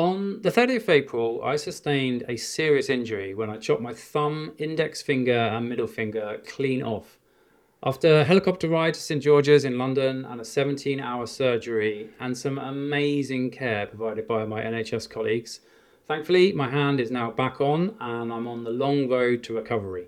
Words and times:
On 0.00 0.40
the 0.40 0.50
30th 0.50 0.84
of 0.84 0.88
April, 0.88 1.42
I 1.44 1.56
sustained 1.56 2.24
a 2.26 2.38
serious 2.38 2.88
injury 2.88 3.34
when 3.34 3.50
I 3.50 3.58
chopped 3.58 3.82
my 3.82 3.92
thumb, 3.92 4.52
index 4.56 5.02
finger, 5.02 5.36
and 5.36 5.68
middle 5.68 5.86
finger 5.86 6.40
clean 6.46 6.82
off. 6.82 7.18
After 7.82 8.20
a 8.20 8.24
helicopter 8.24 8.66
ride 8.66 8.94
to 8.94 9.00
St 9.00 9.22
George's 9.22 9.66
in 9.66 9.76
London 9.76 10.24
and 10.24 10.40
a 10.40 10.44
17 10.46 11.00
hour 11.00 11.26
surgery 11.26 12.08
and 12.18 12.34
some 12.34 12.56
amazing 12.56 13.50
care 13.50 13.86
provided 13.86 14.26
by 14.26 14.46
my 14.46 14.62
NHS 14.62 15.10
colleagues, 15.10 15.60
thankfully 16.08 16.50
my 16.54 16.70
hand 16.70 16.98
is 16.98 17.10
now 17.10 17.30
back 17.30 17.60
on 17.60 17.94
and 18.00 18.32
I'm 18.32 18.46
on 18.46 18.64
the 18.64 18.70
long 18.70 19.06
road 19.06 19.42
to 19.42 19.56
recovery. 19.56 20.06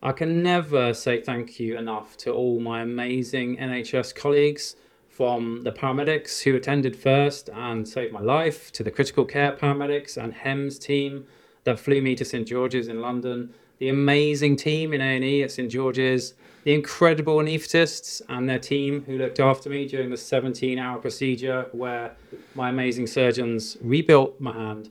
I 0.00 0.12
can 0.12 0.44
never 0.44 0.94
say 0.94 1.20
thank 1.20 1.58
you 1.58 1.76
enough 1.76 2.16
to 2.18 2.30
all 2.30 2.60
my 2.60 2.82
amazing 2.82 3.56
NHS 3.56 4.14
colleagues, 4.14 4.76
from 5.14 5.62
the 5.62 5.70
paramedics 5.70 6.42
who 6.42 6.56
attended 6.56 6.96
first 6.96 7.48
and 7.54 7.86
saved 7.86 8.12
my 8.12 8.20
life, 8.20 8.72
to 8.72 8.82
the 8.82 8.90
critical 8.90 9.24
care 9.24 9.52
paramedics 9.52 10.16
and 10.16 10.34
HEMS 10.34 10.76
team 10.76 11.24
that 11.62 11.78
flew 11.78 12.02
me 12.02 12.16
to 12.16 12.24
St 12.24 12.48
George's 12.48 12.88
in 12.88 13.00
London, 13.00 13.54
the 13.78 13.88
amazing 13.88 14.56
team 14.56 14.92
in 14.92 15.00
A&E 15.00 15.44
at 15.44 15.52
St 15.52 15.70
George's, 15.70 16.34
the 16.64 16.74
incredible 16.74 17.36
anaesthetists 17.36 18.22
and 18.28 18.48
their 18.48 18.58
team 18.58 19.04
who 19.06 19.16
looked 19.16 19.38
after 19.38 19.70
me 19.70 19.86
during 19.86 20.10
the 20.10 20.16
17 20.16 20.78
hour 20.80 20.98
procedure 20.98 21.68
where 21.70 22.16
my 22.56 22.70
amazing 22.70 23.06
surgeons 23.06 23.76
rebuilt 23.82 24.40
my 24.40 24.52
hand 24.52 24.90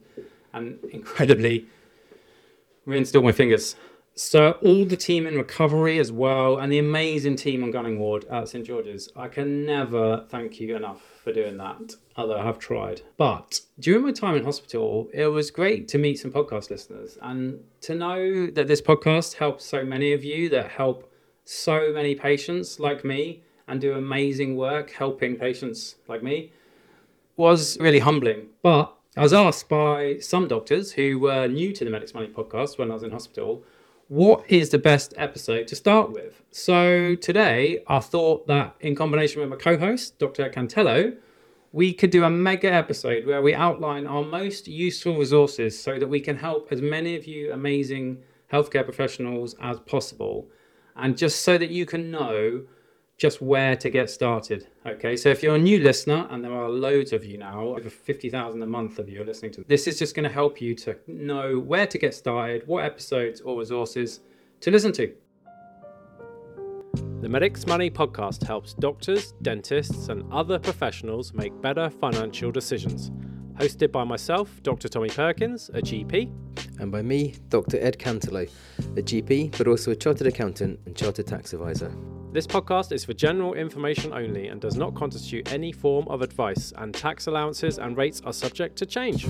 and 0.54 0.80
incredibly 0.92 1.66
reinstalled 2.86 3.26
my 3.26 3.32
fingers. 3.34 3.76
So, 4.16 4.52
all 4.62 4.86
the 4.86 4.96
team 4.96 5.26
in 5.26 5.36
recovery 5.36 5.98
as 5.98 6.12
well, 6.12 6.60
and 6.60 6.72
the 6.72 6.78
amazing 6.78 7.36
team 7.36 7.64
on 7.64 7.72
Gunning 7.72 7.98
Ward 7.98 8.26
at 8.26 8.48
St 8.48 8.64
George's. 8.64 9.10
I 9.16 9.28
can 9.28 9.66
never 9.66 10.26
thank 10.30 10.60
you 10.60 10.76
enough 10.76 11.02
for 11.24 11.34
doing 11.34 11.58
that, 11.58 11.96
although 12.16 12.38
I 12.40 12.44
have 12.44 12.60
tried. 12.60 13.02
But 13.18 13.62
during 13.80 14.04
my 14.04 14.12
time 14.12 14.36
in 14.36 14.44
hospital, 14.44 15.10
it 15.14 15.26
was 15.28 15.50
great 15.50 15.88
to 15.90 15.98
meet 15.98 16.20
some 16.20 16.32
podcast 16.32 16.70
listeners 16.70 17.18
and 17.24 17.60
to 17.82 17.96
know 17.96 18.48
that 18.48 18.68
this 18.68 18.84
podcast 18.84 19.36
helps 19.36 19.66
so 19.66 19.84
many 19.84 20.14
of 20.14 20.24
you 20.24 20.48
that 20.50 20.70
help 20.70 21.12
so 21.46 21.92
many 21.92 22.14
patients 22.14 22.80
like 22.80 23.04
me 23.04 23.42
and 23.68 23.82
do 23.82 23.94
amazing 23.94 24.56
work 24.56 24.92
helping 24.92 25.38
patients 25.38 25.96
like 26.08 26.22
me 26.22 26.52
was 27.36 27.80
really 27.80 28.00
humbling. 28.00 28.48
But 28.62 28.94
I 29.18 29.22
was 29.22 29.34
asked 29.34 29.70
by 29.70 30.20
some 30.20 30.48
doctors 30.48 30.92
who 30.92 31.20
were 31.20 31.48
new 31.48 31.72
to 31.74 31.84
the 31.84 31.90
Medics 31.90 32.14
Money 32.14 32.28
podcast 32.28 32.78
when 32.78 32.92
I 32.92 32.94
was 32.94 33.04
in 33.04 33.12
hospital, 33.12 33.64
what 34.08 34.44
is 34.50 34.70
the 34.70 34.78
best 34.78 35.14
episode 35.18 35.68
to 35.68 35.76
start 35.76 36.12
with? 36.12 36.42
So 36.52 37.16
today 37.16 37.84
I 37.88 38.00
thought 38.00 38.48
that 38.48 38.76
in 38.82 38.96
combination 38.96 39.42
with 39.42 39.50
my 39.50 39.56
co-host, 39.56 40.20
Dr. 40.20 40.50
Cantello, 40.50 41.16
we 41.72 41.94
could 41.94 42.12
do 42.12 42.24
a 42.24 42.30
mega 42.30 42.72
episode 42.72 43.26
where 43.26 43.42
we 43.42 43.56
outline 43.56 44.06
our 44.06 44.24
most 44.24 44.68
useful 44.68 45.18
resources 45.18 45.82
so 45.82 45.98
that 45.98 46.08
we 46.08 46.20
can 46.20 46.38
help 46.38 46.72
as 46.72 46.82
many 46.82 47.16
of 47.16 47.26
you 47.26 47.52
amazing 47.52 48.22
healthcare 48.52 48.84
professionals 48.84 49.56
as 49.62 49.80
possible 49.80 50.48
and 50.96 51.18
just 51.18 51.42
so 51.42 51.58
that 51.58 51.72
you 51.72 51.86
can 51.86 52.12
know 52.12 52.64
just 53.18 53.42
where 53.42 53.76
to 53.76 53.90
get 53.90 54.10
started. 54.10 54.68
Okay, 54.86 55.16
so 55.16 55.30
if 55.30 55.44
you're 55.44 55.56
a 55.56 55.60
new 55.60 55.80
listener, 55.80 56.28
and 56.30 56.44
there 56.44 56.52
are 56.52 56.70
loads 56.70 57.14
of 57.14 57.24
you 57.24 57.38
now, 57.38 57.62
over 57.62 57.90
50,000 57.90 58.62
a 58.62 58.66
month 58.66 59.00
of 59.00 59.08
you 59.08 59.22
are 59.22 59.26
listening 59.26 59.52
to 59.54 59.64
this, 59.68 59.88
is 59.88 60.00
just 60.00 60.16
going 60.16 60.28
to 60.28 60.34
help 60.34 60.60
you 60.62 60.76
to 60.76 60.98
know 61.08 61.60
where 61.60 61.88
to 61.88 61.98
get 61.98 62.14
started, 62.14 62.64
what 62.68 62.84
episodes 62.84 63.42
or 63.42 63.58
resources 63.60 64.22
to 64.62 64.72
listen 64.72 64.92
to. 64.94 65.14
The 67.22 67.30
Medics 67.30 67.66
Money 67.66 67.90
podcast 67.90 68.46
helps 68.46 68.74
doctors, 68.74 69.34
dentists, 69.42 70.10
and 70.10 70.30
other 70.34 70.60
professionals 70.60 71.34
make 71.34 71.60
better 71.62 71.90
financial 71.90 72.52
decisions. 72.52 73.12
Hosted 73.56 73.92
by 73.92 74.04
myself, 74.04 74.62
Dr. 74.64 74.90
Tommy 74.90 75.10
Perkins, 75.10 75.70
a 75.70 75.82
GP, 75.82 76.30
and 76.80 76.92
by 76.92 77.02
me, 77.02 77.36
Dr. 77.50 77.78
Ed 77.80 77.98
Cantello, 78.00 78.50
a 78.98 79.02
GP, 79.02 79.58
but 79.58 79.68
also 79.68 79.92
a 79.92 79.96
chartered 79.96 80.28
accountant 80.28 80.80
and 80.86 80.96
chartered 80.96 81.28
tax 81.28 81.54
advisor. 81.54 81.96
This 82.34 82.48
podcast 82.48 82.92
is 82.92 83.06
for 83.06 83.14
general 83.14 83.54
information 83.54 84.12
only 84.12 84.48
and 84.48 84.60
does 84.60 84.76
not 84.76 84.96
constitute 84.96 85.54
any 85.54 85.72
form 85.72 86.08
of 86.08 86.24
advice, 86.24 86.74
and 86.78 86.92
tax 86.92 87.28
allowances 87.28 87.78
and 87.78 87.96
rates 87.96 88.24
are 88.26 88.34
subject 88.34 88.76
to 88.78 88.88
change. 88.88 89.26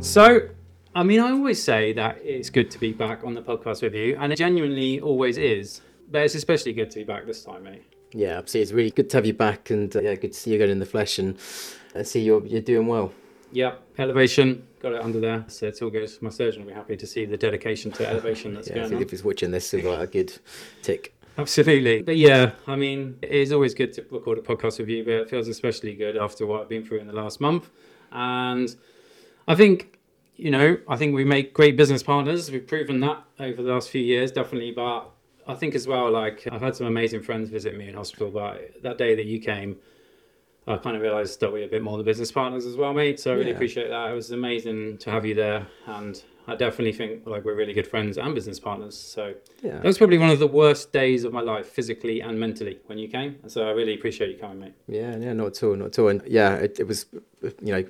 So, 0.00 0.48
I 0.96 1.04
mean, 1.04 1.20
I 1.20 1.30
always 1.30 1.62
say 1.62 1.92
that 1.92 2.18
it's 2.24 2.50
good 2.50 2.68
to 2.72 2.80
be 2.80 2.92
back 2.92 3.22
on 3.22 3.34
the 3.34 3.42
podcast 3.42 3.82
with 3.82 3.94
you, 3.94 4.16
and 4.18 4.32
it 4.32 4.36
genuinely 4.36 4.98
always 4.98 5.38
is. 5.38 5.82
But 6.10 6.22
it's 6.22 6.34
especially 6.34 6.72
good 6.72 6.90
to 6.90 6.98
be 6.98 7.04
back 7.04 7.24
this 7.24 7.44
time, 7.44 7.62
mate. 7.62 7.84
Yeah, 8.12 8.38
absolutely. 8.38 8.62
It's 8.62 8.72
really 8.72 8.90
good 8.90 9.08
to 9.10 9.18
have 9.18 9.24
you 9.24 9.34
back, 9.34 9.70
and 9.70 9.94
uh, 9.94 10.00
yeah, 10.00 10.16
good 10.16 10.32
to 10.32 10.38
see 10.38 10.50
you 10.50 10.56
again 10.56 10.70
in 10.70 10.80
the 10.80 10.86
flesh, 10.86 11.20
and, 11.20 11.38
and 11.94 12.04
see 12.04 12.22
you're 12.22 12.44
you're 12.44 12.60
doing 12.60 12.88
well. 12.88 13.12
Yep, 13.52 13.80
elevation, 13.98 14.66
got 14.84 14.92
it 14.92 15.02
under 15.02 15.18
there. 15.18 15.44
So 15.48 15.66
it's 15.66 15.80
all 15.82 15.90
good. 15.90 16.10
My 16.20 16.30
surgeon 16.30 16.62
will 16.62 16.68
be 16.68 16.74
happy 16.74 16.96
to 16.96 17.06
see 17.06 17.24
the 17.24 17.36
dedication 17.36 17.90
to 17.92 18.06
elevation 18.06 18.54
that's 18.54 18.68
yeah, 18.68 18.74
going 18.74 18.86
I 18.86 18.88
think 18.90 18.98
on. 18.98 19.02
if 19.02 19.10
he's 19.10 19.24
watching 19.24 19.50
this, 19.50 19.70
he'll 19.70 20.00
a 20.00 20.06
good 20.06 20.38
tick. 20.82 21.14
Absolutely. 21.38 22.02
But 22.02 22.16
yeah, 22.16 22.52
I 22.66 22.76
mean, 22.76 23.18
it 23.22 23.30
is 23.30 23.50
always 23.50 23.74
good 23.74 23.92
to 23.94 24.04
record 24.10 24.38
a 24.38 24.42
podcast 24.42 24.78
with 24.78 24.88
you, 24.88 25.02
but 25.02 25.14
it 25.14 25.30
feels 25.30 25.48
especially 25.48 25.94
good 25.94 26.16
after 26.16 26.46
what 26.46 26.60
I've 26.60 26.68
been 26.68 26.84
through 26.84 26.98
in 26.98 27.06
the 27.06 27.14
last 27.14 27.40
month. 27.40 27.70
And 28.12 28.76
I 29.48 29.54
think, 29.54 29.98
you 30.36 30.50
know, 30.50 30.76
I 30.86 30.96
think 30.96 31.14
we 31.14 31.24
make 31.24 31.54
great 31.54 31.76
business 31.76 32.02
partners. 32.02 32.50
We've 32.50 32.66
proven 32.66 33.00
that 33.00 33.24
over 33.40 33.62
the 33.62 33.72
last 33.72 33.88
few 33.88 34.02
years, 34.02 34.30
definitely. 34.30 34.72
But 34.72 35.10
I 35.48 35.54
think 35.54 35.74
as 35.74 35.88
well, 35.88 36.10
like, 36.10 36.46
I've 36.52 36.60
had 36.60 36.76
some 36.76 36.86
amazing 36.86 37.22
friends 37.22 37.48
visit 37.48 37.76
me 37.76 37.88
in 37.88 37.94
hospital, 37.94 38.30
but 38.30 38.82
that 38.82 38.98
day 38.98 39.14
that 39.14 39.24
you 39.24 39.40
came, 39.40 39.76
I 40.66 40.76
kind 40.78 40.96
of 40.96 41.02
realised 41.02 41.40
that 41.40 41.52
we're 41.52 41.64
a 41.64 41.68
bit 41.68 41.82
more 41.82 41.98
the 41.98 42.04
business 42.04 42.32
partners 42.32 42.64
as 42.64 42.76
well, 42.76 42.94
mate. 42.94 43.20
So 43.20 43.32
I 43.32 43.34
really 43.34 43.50
Yeah. 43.50 43.56
appreciate 43.56 43.88
that. 43.88 44.10
It 44.10 44.14
was 44.14 44.30
amazing 44.30 44.98
to 44.98 45.10
have 45.10 45.26
you 45.26 45.34
there, 45.34 45.66
and 45.86 46.22
I 46.46 46.56
definitely 46.56 46.92
think 46.92 47.26
like 47.26 47.44
we're 47.44 47.54
really 47.54 47.74
good 47.74 47.86
friends 47.86 48.16
and 48.16 48.34
business 48.34 48.58
partners. 48.58 48.96
So 48.96 49.34
Yeah. 49.62 49.72
that 49.76 49.84
was 49.84 49.98
probably 49.98 50.16
one 50.18 50.30
of 50.30 50.38
the 50.38 50.46
worst 50.46 50.90
days 50.92 51.24
of 51.24 51.32
my 51.34 51.42
life, 51.42 51.66
physically 51.66 52.20
and 52.20 52.40
mentally, 52.40 52.78
when 52.86 52.98
you 52.98 53.08
came. 53.08 53.36
So 53.46 53.66
I 53.68 53.72
really 53.72 53.94
appreciate 53.94 54.30
you 54.30 54.38
coming, 54.38 54.60
mate. 54.60 54.72
Yeah, 54.88 55.16
yeah, 55.18 55.32
not 55.34 55.48
at 55.48 55.62
all, 55.62 55.76
not 55.76 55.86
at 55.88 55.98
all. 55.98 56.08
And 56.08 56.22
yeah, 56.26 56.54
it, 56.56 56.80
it 56.80 56.86
was, 56.88 57.06
you 57.42 57.72
know, 57.72 57.84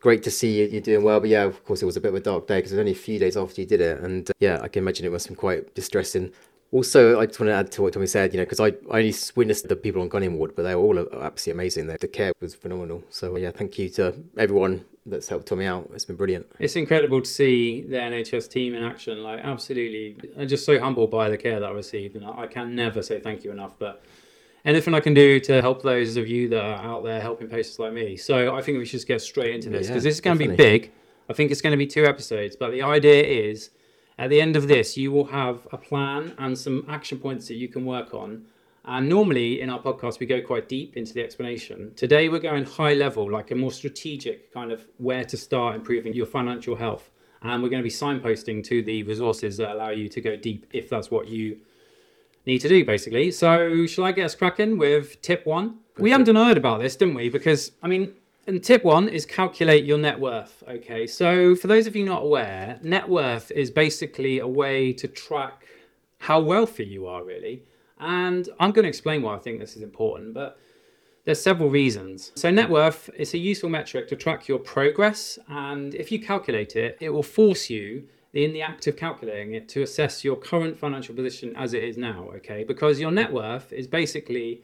great 0.00 0.24
to 0.24 0.30
see 0.32 0.58
you, 0.60 0.66
you're 0.66 0.80
doing 0.80 1.04
well. 1.04 1.20
But 1.20 1.28
yeah, 1.28 1.44
of 1.44 1.64
course, 1.64 1.82
it 1.82 1.86
was 1.86 1.96
a 1.96 2.00
bit 2.00 2.08
of 2.08 2.16
a 2.16 2.20
dark 2.20 2.48
day 2.48 2.58
because 2.58 2.72
it 2.72 2.76
was 2.76 2.80
only 2.80 2.92
a 2.92 2.96
few 2.96 3.20
days 3.20 3.36
after 3.36 3.60
you 3.60 3.66
did 3.66 3.80
it. 3.80 4.00
And 4.00 4.28
uh, 4.28 4.32
yeah, 4.40 4.58
I 4.60 4.66
can 4.66 4.82
imagine 4.82 5.06
it 5.06 5.10
must 5.12 5.26
have 5.26 5.36
been 5.36 5.40
quite 5.40 5.72
distressing. 5.74 6.32
Also, 6.72 7.20
I 7.20 7.26
just 7.26 7.38
want 7.38 7.48
to 7.48 7.54
add 7.54 7.70
to 7.72 7.82
what 7.82 7.92
Tommy 7.92 8.06
said, 8.06 8.32
you 8.32 8.40
know, 8.40 8.44
because 8.44 8.58
I, 8.58 8.68
I 8.90 9.00
only 9.00 9.14
witnessed 9.36 9.68
the 9.68 9.76
people 9.76 10.00
on 10.00 10.08
Gunning 10.08 10.38
Ward, 10.38 10.56
but 10.56 10.62
they 10.62 10.74
were 10.74 10.80
all 10.80 10.98
uh, 10.98 11.04
absolutely 11.20 11.60
amazing. 11.60 11.86
The, 11.86 11.98
the 11.98 12.08
care 12.08 12.32
was 12.40 12.54
phenomenal. 12.54 13.04
So 13.10 13.36
yeah, 13.36 13.50
thank 13.50 13.78
you 13.78 13.90
to 13.90 14.14
everyone 14.38 14.86
that's 15.04 15.28
helped 15.28 15.48
Tommy 15.48 15.66
out. 15.66 15.90
It's 15.92 16.06
been 16.06 16.16
brilliant. 16.16 16.46
It's 16.58 16.74
incredible 16.74 17.20
to 17.20 17.28
see 17.28 17.82
the 17.82 17.96
NHS 17.96 18.50
team 18.50 18.74
in 18.74 18.82
action. 18.82 19.22
Like, 19.22 19.40
absolutely, 19.44 20.16
I'm 20.38 20.48
just 20.48 20.64
so 20.64 20.80
humbled 20.80 21.10
by 21.10 21.28
the 21.28 21.36
care 21.36 21.60
that 21.60 21.68
I 21.68 21.72
received, 21.72 22.16
and 22.16 22.24
I 22.24 22.46
can 22.46 22.74
never 22.74 23.02
say 23.02 23.20
thank 23.20 23.44
you 23.44 23.50
enough. 23.50 23.78
But 23.78 24.02
anything 24.64 24.94
I 24.94 25.00
can 25.00 25.12
do 25.12 25.40
to 25.40 25.60
help 25.60 25.82
those 25.82 26.16
of 26.16 26.26
you 26.26 26.48
that 26.48 26.64
are 26.64 26.82
out 26.82 27.04
there 27.04 27.20
helping 27.20 27.48
patients 27.48 27.78
like 27.78 27.92
me. 27.92 28.16
So 28.16 28.54
I 28.54 28.62
think 28.62 28.78
we 28.78 28.86
should 28.86 28.92
just 28.92 29.08
get 29.08 29.20
straight 29.20 29.54
into 29.54 29.68
this 29.68 29.88
Yeah, 29.88 29.92
because 29.92 30.04
this 30.04 30.14
is 30.14 30.20
going 30.22 30.38
to 30.38 30.48
be 30.48 30.56
big. 30.56 30.92
I 31.28 31.34
think 31.34 31.50
it's 31.50 31.60
going 31.60 31.72
to 31.72 31.76
be 31.76 31.86
two 31.86 32.04
episodes, 32.04 32.56
but 32.56 32.70
the 32.70 32.82
idea 32.82 33.22
is 33.22 33.70
at 34.18 34.30
the 34.30 34.40
end 34.40 34.56
of 34.56 34.68
this, 34.68 34.96
you 34.96 35.10
will 35.10 35.26
have 35.26 35.66
a 35.72 35.78
plan 35.78 36.34
and 36.38 36.56
some 36.58 36.84
action 36.88 37.18
points 37.18 37.48
that 37.48 37.54
you 37.54 37.68
can 37.68 37.84
work 37.84 38.14
on. 38.14 38.44
And 38.84 39.08
normally 39.08 39.60
in 39.60 39.70
our 39.70 39.80
podcast, 39.80 40.18
we 40.18 40.26
go 40.26 40.40
quite 40.40 40.68
deep 40.68 40.96
into 40.96 41.14
the 41.14 41.22
explanation. 41.22 41.92
Today, 41.94 42.28
we're 42.28 42.40
going 42.40 42.64
high 42.64 42.94
level, 42.94 43.30
like 43.30 43.50
a 43.50 43.54
more 43.54 43.70
strategic 43.70 44.52
kind 44.52 44.72
of 44.72 44.86
where 44.98 45.24
to 45.24 45.36
start 45.36 45.76
improving 45.76 46.14
your 46.14 46.26
financial 46.26 46.74
health. 46.74 47.10
And 47.42 47.62
we're 47.62 47.68
going 47.68 47.82
to 47.82 47.88
be 47.88 47.90
signposting 47.90 48.64
to 48.64 48.82
the 48.82 49.02
resources 49.04 49.56
that 49.56 49.70
allow 49.70 49.90
you 49.90 50.08
to 50.08 50.20
go 50.20 50.36
deep 50.36 50.66
if 50.72 50.88
that's 50.88 51.10
what 51.10 51.28
you 51.28 51.58
need 52.44 52.58
to 52.58 52.68
do, 52.68 52.84
basically. 52.84 53.30
So, 53.30 53.86
shall 53.86 54.04
I 54.04 54.12
get 54.12 54.26
us 54.26 54.34
cracking 54.34 54.78
with 54.78 55.20
tip 55.22 55.46
one? 55.46 55.78
We 55.98 56.10
haven't 56.10 56.34
word 56.34 56.56
about 56.56 56.80
this, 56.80 56.96
didn't 56.96 57.14
we? 57.14 57.28
Because, 57.28 57.72
I 57.82 57.88
mean, 57.88 58.14
and 58.46 58.62
tip 58.62 58.84
one 58.84 59.08
is 59.08 59.24
calculate 59.24 59.84
your 59.84 59.98
net 59.98 60.18
worth. 60.18 60.62
Okay, 60.68 61.06
so 61.06 61.54
for 61.54 61.66
those 61.66 61.86
of 61.86 61.94
you 61.94 62.04
not 62.04 62.22
aware, 62.22 62.78
net 62.82 63.08
worth 63.08 63.50
is 63.52 63.70
basically 63.70 64.38
a 64.38 64.46
way 64.46 64.92
to 64.94 65.08
track 65.08 65.66
how 66.18 66.40
wealthy 66.40 66.84
you 66.84 67.06
are, 67.06 67.24
really. 67.24 67.62
And 67.98 68.48
I'm 68.58 68.72
going 68.72 68.84
to 68.84 68.88
explain 68.88 69.22
why 69.22 69.36
I 69.36 69.38
think 69.38 69.60
this 69.60 69.76
is 69.76 69.82
important, 69.82 70.34
but 70.34 70.58
there's 71.24 71.40
several 71.40 71.70
reasons. 71.70 72.32
So 72.34 72.50
net 72.50 72.68
worth 72.68 73.08
is 73.16 73.32
a 73.34 73.38
useful 73.38 73.70
metric 73.70 74.08
to 74.08 74.16
track 74.16 74.48
your 74.48 74.58
progress, 74.58 75.38
and 75.48 75.94
if 75.94 76.10
you 76.10 76.20
calculate 76.20 76.74
it, 76.74 76.98
it 77.00 77.10
will 77.10 77.22
force 77.22 77.70
you 77.70 78.08
in 78.32 78.52
the 78.52 78.62
act 78.62 78.86
of 78.86 78.96
calculating 78.96 79.54
it 79.54 79.68
to 79.68 79.82
assess 79.82 80.24
your 80.24 80.36
current 80.36 80.76
financial 80.76 81.14
position 81.14 81.54
as 81.54 81.74
it 81.74 81.84
is 81.84 81.96
now, 81.96 82.28
okay? 82.34 82.64
Because 82.64 82.98
your 82.98 83.10
net 83.10 83.32
worth 83.32 83.72
is 83.72 83.86
basically 83.86 84.62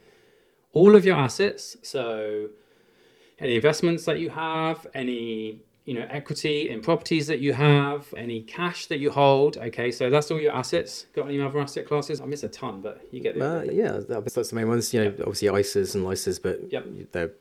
all 0.73 0.95
of 0.95 1.05
your 1.05 1.15
assets, 1.15 1.77
so 1.81 2.49
any 3.41 3.55
investments 3.55 4.05
that 4.05 4.19
you 4.19 4.29
have, 4.29 4.85
any 4.93 5.61
you 5.85 5.93
know 5.95 6.05
equity 6.09 6.69
in 6.69 6.81
properties 6.81 7.25
that 7.27 7.39
you 7.39 7.53
have, 7.53 8.13
any 8.15 8.41
cash 8.41 8.85
that 8.87 8.99
you 8.99 9.09
hold. 9.09 9.57
Okay, 9.57 9.91
so 9.91 10.09
that's 10.09 10.29
all 10.29 10.39
your 10.39 10.53
assets. 10.53 11.07
Got 11.15 11.27
any 11.27 11.41
other 11.41 11.59
asset 11.59 11.87
classes? 11.87 12.21
I 12.21 12.25
miss 12.25 12.43
a 12.43 12.49
ton, 12.49 12.81
but 12.81 13.01
you 13.11 13.21
get 13.21 13.37
the 13.37 13.45
Uh, 13.45 13.63
yeah, 13.63 13.99
that's 14.07 14.49
the 14.49 14.55
main 14.55 14.67
ones. 14.67 14.93
You 14.93 15.05
know, 15.05 15.09
obviously 15.21 15.47
ISAs 15.47 15.95
and 15.95 16.05
LISAs, 16.05 16.41
but 16.41 16.71
Yep. 16.71 16.85
they're 17.11 17.31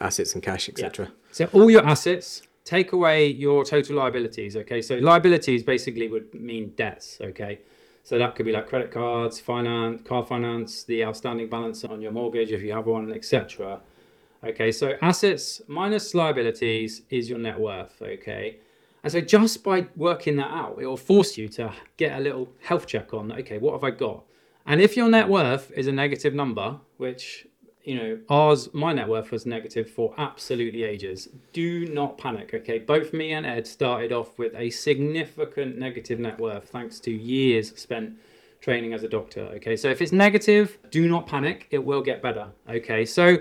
assets 0.00 0.34
and 0.34 0.42
cash, 0.42 0.68
etc. 0.68 1.12
So 1.30 1.48
all 1.52 1.70
your 1.70 1.86
assets, 1.86 2.42
take 2.64 2.92
away 2.92 3.26
your 3.28 3.64
total 3.64 3.96
liabilities. 3.96 4.56
Okay, 4.56 4.82
so 4.82 4.96
liabilities 4.96 5.62
basically 5.62 6.08
would 6.08 6.34
mean 6.34 6.72
debts. 6.76 7.18
Okay, 7.20 7.60
so 8.02 8.18
that 8.18 8.34
could 8.34 8.46
be 8.46 8.52
like 8.52 8.66
credit 8.68 8.90
cards, 8.90 9.38
finance, 9.38 10.02
car 10.02 10.24
finance, 10.26 10.82
the 10.82 11.04
outstanding 11.04 11.48
balance 11.48 11.84
on 11.84 12.00
your 12.00 12.10
mortgage 12.10 12.50
if 12.50 12.62
you 12.62 12.72
have 12.72 12.86
one, 12.86 13.12
etc. 13.12 13.80
Okay, 14.44 14.72
so 14.72 14.96
assets 15.02 15.62
minus 15.68 16.14
liabilities 16.14 17.02
is 17.10 17.30
your 17.30 17.38
net 17.38 17.60
worth. 17.60 18.02
Okay, 18.02 18.56
and 19.02 19.12
so 19.12 19.20
just 19.20 19.62
by 19.62 19.86
working 19.96 20.36
that 20.36 20.50
out, 20.50 20.78
it 20.80 20.86
will 20.86 20.96
force 20.96 21.38
you 21.38 21.48
to 21.50 21.72
get 21.96 22.18
a 22.18 22.20
little 22.20 22.48
health 22.60 22.86
check 22.86 23.14
on. 23.14 23.32
Okay, 23.32 23.58
what 23.58 23.72
have 23.72 23.84
I 23.84 23.90
got? 23.90 24.24
And 24.66 24.80
if 24.80 24.96
your 24.96 25.08
net 25.08 25.28
worth 25.28 25.70
is 25.72 25.86
a 25.86 25.92
negative 25.92 26.34
number, 26.34 26.78
which 26.96 27.46
you 27.84 27.96
know 27.96 28.18
ours, 28.28 28.72
my 28.72 28.92
net 28.92 29.08
worth 29.08 29.30
was 29.30 29.46
negative 29.46 29.88
for 29.88 30.12
absolutely 30.18 30.82
ages. 30.82 31.28
Do 31.52 31.86
not 31.86 32.18
panic. 32.18 32.52
Okay, 32.52 32.78
both 32.80 33.12
me 33.12 33.32
and 33.32 33.46
Ed 33.46 33.66
started 33.66 34.12
off 34.12 34.38
with 34.38 34.54
a 34.56 34.70
significant 34.70 35.78
negative 35.78 36.18
net 36.18 36.40
worth 36.40 36.68
thanks 36.68 36.98
to 37.00 37.12
years 37.12 37.78
spent 37.78 38.14
training 38.60 38.92
as 38.92 39.02
a 39.04 39.08
doctor. 39.08 39.42
Okay, 39.56 39.76
so 39.76 39.88
if 39.88 40.02
it's 40.02 40.12
negative, 40.12 40.78
do 40.90 41.08
not 41.08 41.26
panic. 41.26 41.68
It 41.70 41.84
will 41.84 42.02
get 42.02 42.22
better. 42.22 42.48
Okay, 42.68 43.04
so 43.04 43.38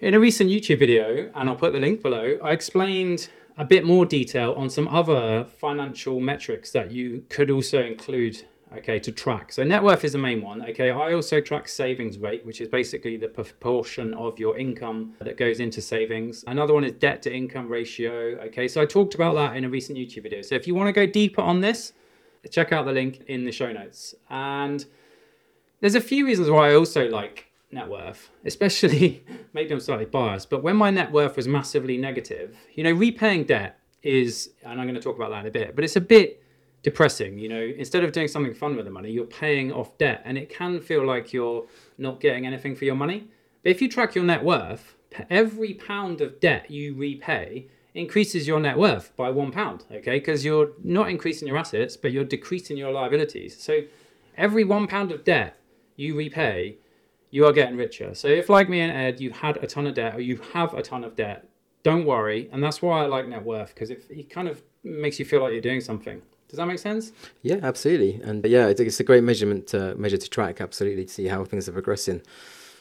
in 0.00 0.14
a 0.14 0.20
recent 0.20 0.50
YouTube 0.50 0.78
video, 0.78 1.30
and 1.34 1.48
I'll 1.48 1.56
put 1.56 1.72
the 1.72 1.80
link 1.80 2.02
below, 2.02 2.38
I 2.42 2.52
explained 2.52 3.28
a 3.56 3.64
bit 3.64 3.84
more 3.84 4.04
detail 4.04 4.52
on 4.54 4.68
some 4.68 4.88
other 4.88 5.44
financial 5.44 6.20
metrics 6.20 6.72
that 6.72 6.90
you 6.90 7.24
could 7.28 7.50
also 7.50 7.82
include 7.82 8.42
okay 8.76 8.98
to 8.98 9.12
track. 9.12 9.52
So 9.52 9.62
net 9.62 9.82
worth 9.82 10.04
is 10.04 10.12
the 10.12 10.18
main 10.18 10.42
one 10.42 10.62
okay? 10.70 10.90
I 10.90 11.12
also 11.12 11.40
track 11.40 11.68
savings 11.68 12.18
rate 12.18 12.44
which 12.44 12.60
is 12.60 12.66
basically 12.66 13.16
the 13.16 13.28
proportion 13.28 14.12
of 14.14 14.38
your 14.40 14.58
income 14.58 15.14
that 15.20 15.36
goes 15.36 15.60
into 15.60 15.80
savings. 15.80 16.44
Another 16.48 16.74
one 16.74 16.82
is 16.82 16.92
debt 16.92 17.22
to 17.22 17.32
income 17.32 17.68
ratio 17.68 18.12
okay? 18.46 18.66
So 18.66 18.82
i 18.82 18.86
talked 18.86 19.14
about 19.14 19.36
that 19.36 19.56
in 19.56 19.64
a 19.64 19.68
recent 19.68 19.96
youtube 19.96 20.24
video. 20.24 20.42
So 20.42 20.56
if 20.56 20.66
you 20.66 20.74
want 20.74 20.88
to 20.88 20.92
go 20.92 21.06
deeper 21.06 21.40
on 21.40 21.60
this 21.60 21.92
check 22.50 22.72
out 22.72 22.84
the 22.84 22.92
link 22.92 23.22
in 23.28 23.44
the 23.44 23.52
show 23.52 23.72
notes. 23.72 24.14
And 24.28 24.84
there's 25.80 25.94
a 25.94 26.00
few 26.00 26.26
reasons 26.26 26.50
why 26.50 26.70
i 26.70 26.74
also 26.74 27.08
like 27.08 27.52
net 27.74 27.88
worth, 27.88 28.30
especially 28.44 29.24
maybe 29.52 29.72
I'm 29.72 29.80
slightly 29.80 30.06
biased, 30.06 30.50
but 30.50 30.62
when 30.62 30.76
my 30.76 30.90
net 30.90 31.12
worth 31.12 31.36
was 31.36 31.48
massively 31.48 31.96
negative, 31.96 32.56
you 32.74 32.84
know, 32.84 32.92
repaying 32.92 33.44
debt 33.44 33.78
is, 34.02 34.50
and 34.64 34.80
I'm 34.80 34.86
going 34.86 34.94
to 34.94 35.00
talk 35.00 35.16
about 35.16 35.30
that 35.30 35.40
in 35.40 35.46
a 35.46 35.50
bit, 35.50 35.74
but 35.74 35.84
it's 35.84 35.96
a 35.96 36.00
bit 36.00 36.42
depressing. 36.82 37.38
You 37.38 37.48
know, 37.48 37.72
instead 37.76 38.04
of 38.04 38.12
doing 38.12 38.28
something 38.28 38.54
fun 38.54 38.76
with 38.76 38.84
the 38.84 38.90
money, 38.90 39.10
you're 39.10 39.24
paying 39.24 39.72
off 39.72 39.98
debt, 39.98 40.22
and 40.24 40.38
it 40.38 40.48
can 40.48 40.80
feel 40.80 41.04
like 41.04 41.32
you're 41.32 41.66
not 41.98 42.20
getting 42.20 42.46
anything 42.46 42.76
for 42.76 42.84
your 42.84 42.94
money. 42.94 43.26
But 43.62 43.70
if 43.70 43.82
you 43.82 43.88
track 43.88 44.14
your 44.14 44.24
net 44.24 44.44
worth, 44.44 44.94
every 45.30 45.74
pound 45.74 46.20
of 46.20 46.38
debt 46.38 46.70
you 46.70 46.94
repay 46.94 47.66
increases 47.94 48.46
your 48.46 48.60
net 48.60 48.76
worth 48.76 49.16
by 49.16 49.30
one 49.30 49.50
pound, 49.52 49.84
okay? 49.90 50.18
Because 50.18 50.44
you're 50.44 50.72
not 50.82 51.08
increasing 51.08 51.48
your 51.48 51.56
assets, 51.56 51.96
but 51.96 52.12
you're 52.12 52.24
decreasing 52.24 52.76
your 52.76 52.92
liabilities. 52.92 53.56
So 53.60 53.80
every 54.36 54.64
one 54.64 54.86
pound 54.86 55.12
of 55.12 55.24
debt 55.24 55.56
you 55.96 56.16
repay 56.16 56.76
you 57.34 57.44
are 57.44 57.52
getting 57.52 57.76
richer. 57.76 58.14
So 58.14 58.28
if, 58.28 58.48
like 58.48 58.68
me 58.68 58.80
and 58.80 58.92
Ed, 58.96 59.20
you 59.20 59.30
had 59.30 59.56
a 59.56 59.66
ton 59.66 59.88
of 59.88 59.94
debt 59.94 60.14
or 60.14 60.20
you 60.20 60.36
have 60.52 60.72
a 60.72 60.82
ton 60.82 61.02
of 61.02 61.16
debt, 61.16 61.48
don't 61.82 62.04
worry. 62.06 62.48
And 62.52 62.62
that's 62.62 62.80
why 62.80 63.02
I 63.02 63.06
like 63.06 63.26
net 63.26 63.42
worth 63.42 63.74
because 63.74 63.90
it, 63.90 64.04
it 64.08 64.30
kind 64.30 64.46
of 64.46 64.62
makes 64.84 65.18
you 65.18 65.24
feel 65.24 65.42
like 65.42 65.50
you're 65.50 65.60
doing 65.60 65.80
something. 65.80 66.22
Does 66.48 66.58
that 66.58 66.66
make 66.66 66.78
sense? 66.78 67.10
Yeah, 67.42 67.58
absolutely. 67.60 68.20
And 68.22 68.46
yeah, 68.46 68.68
it's 68.68 69.00
a 69.00 69.02
great 69.02 69.24
measurement 69.24 69.66
to 69.68 69.96
measure 69.96 70.16
to 70.16 70.30
track, 70.30 70.60
absolutely, 70.60 71.06
to 71.06 71.12
see 71.12 71.26
how 71.26 71.44
things 71.44 71.68
are 71.68 71.72
progressing. 71.72 72.22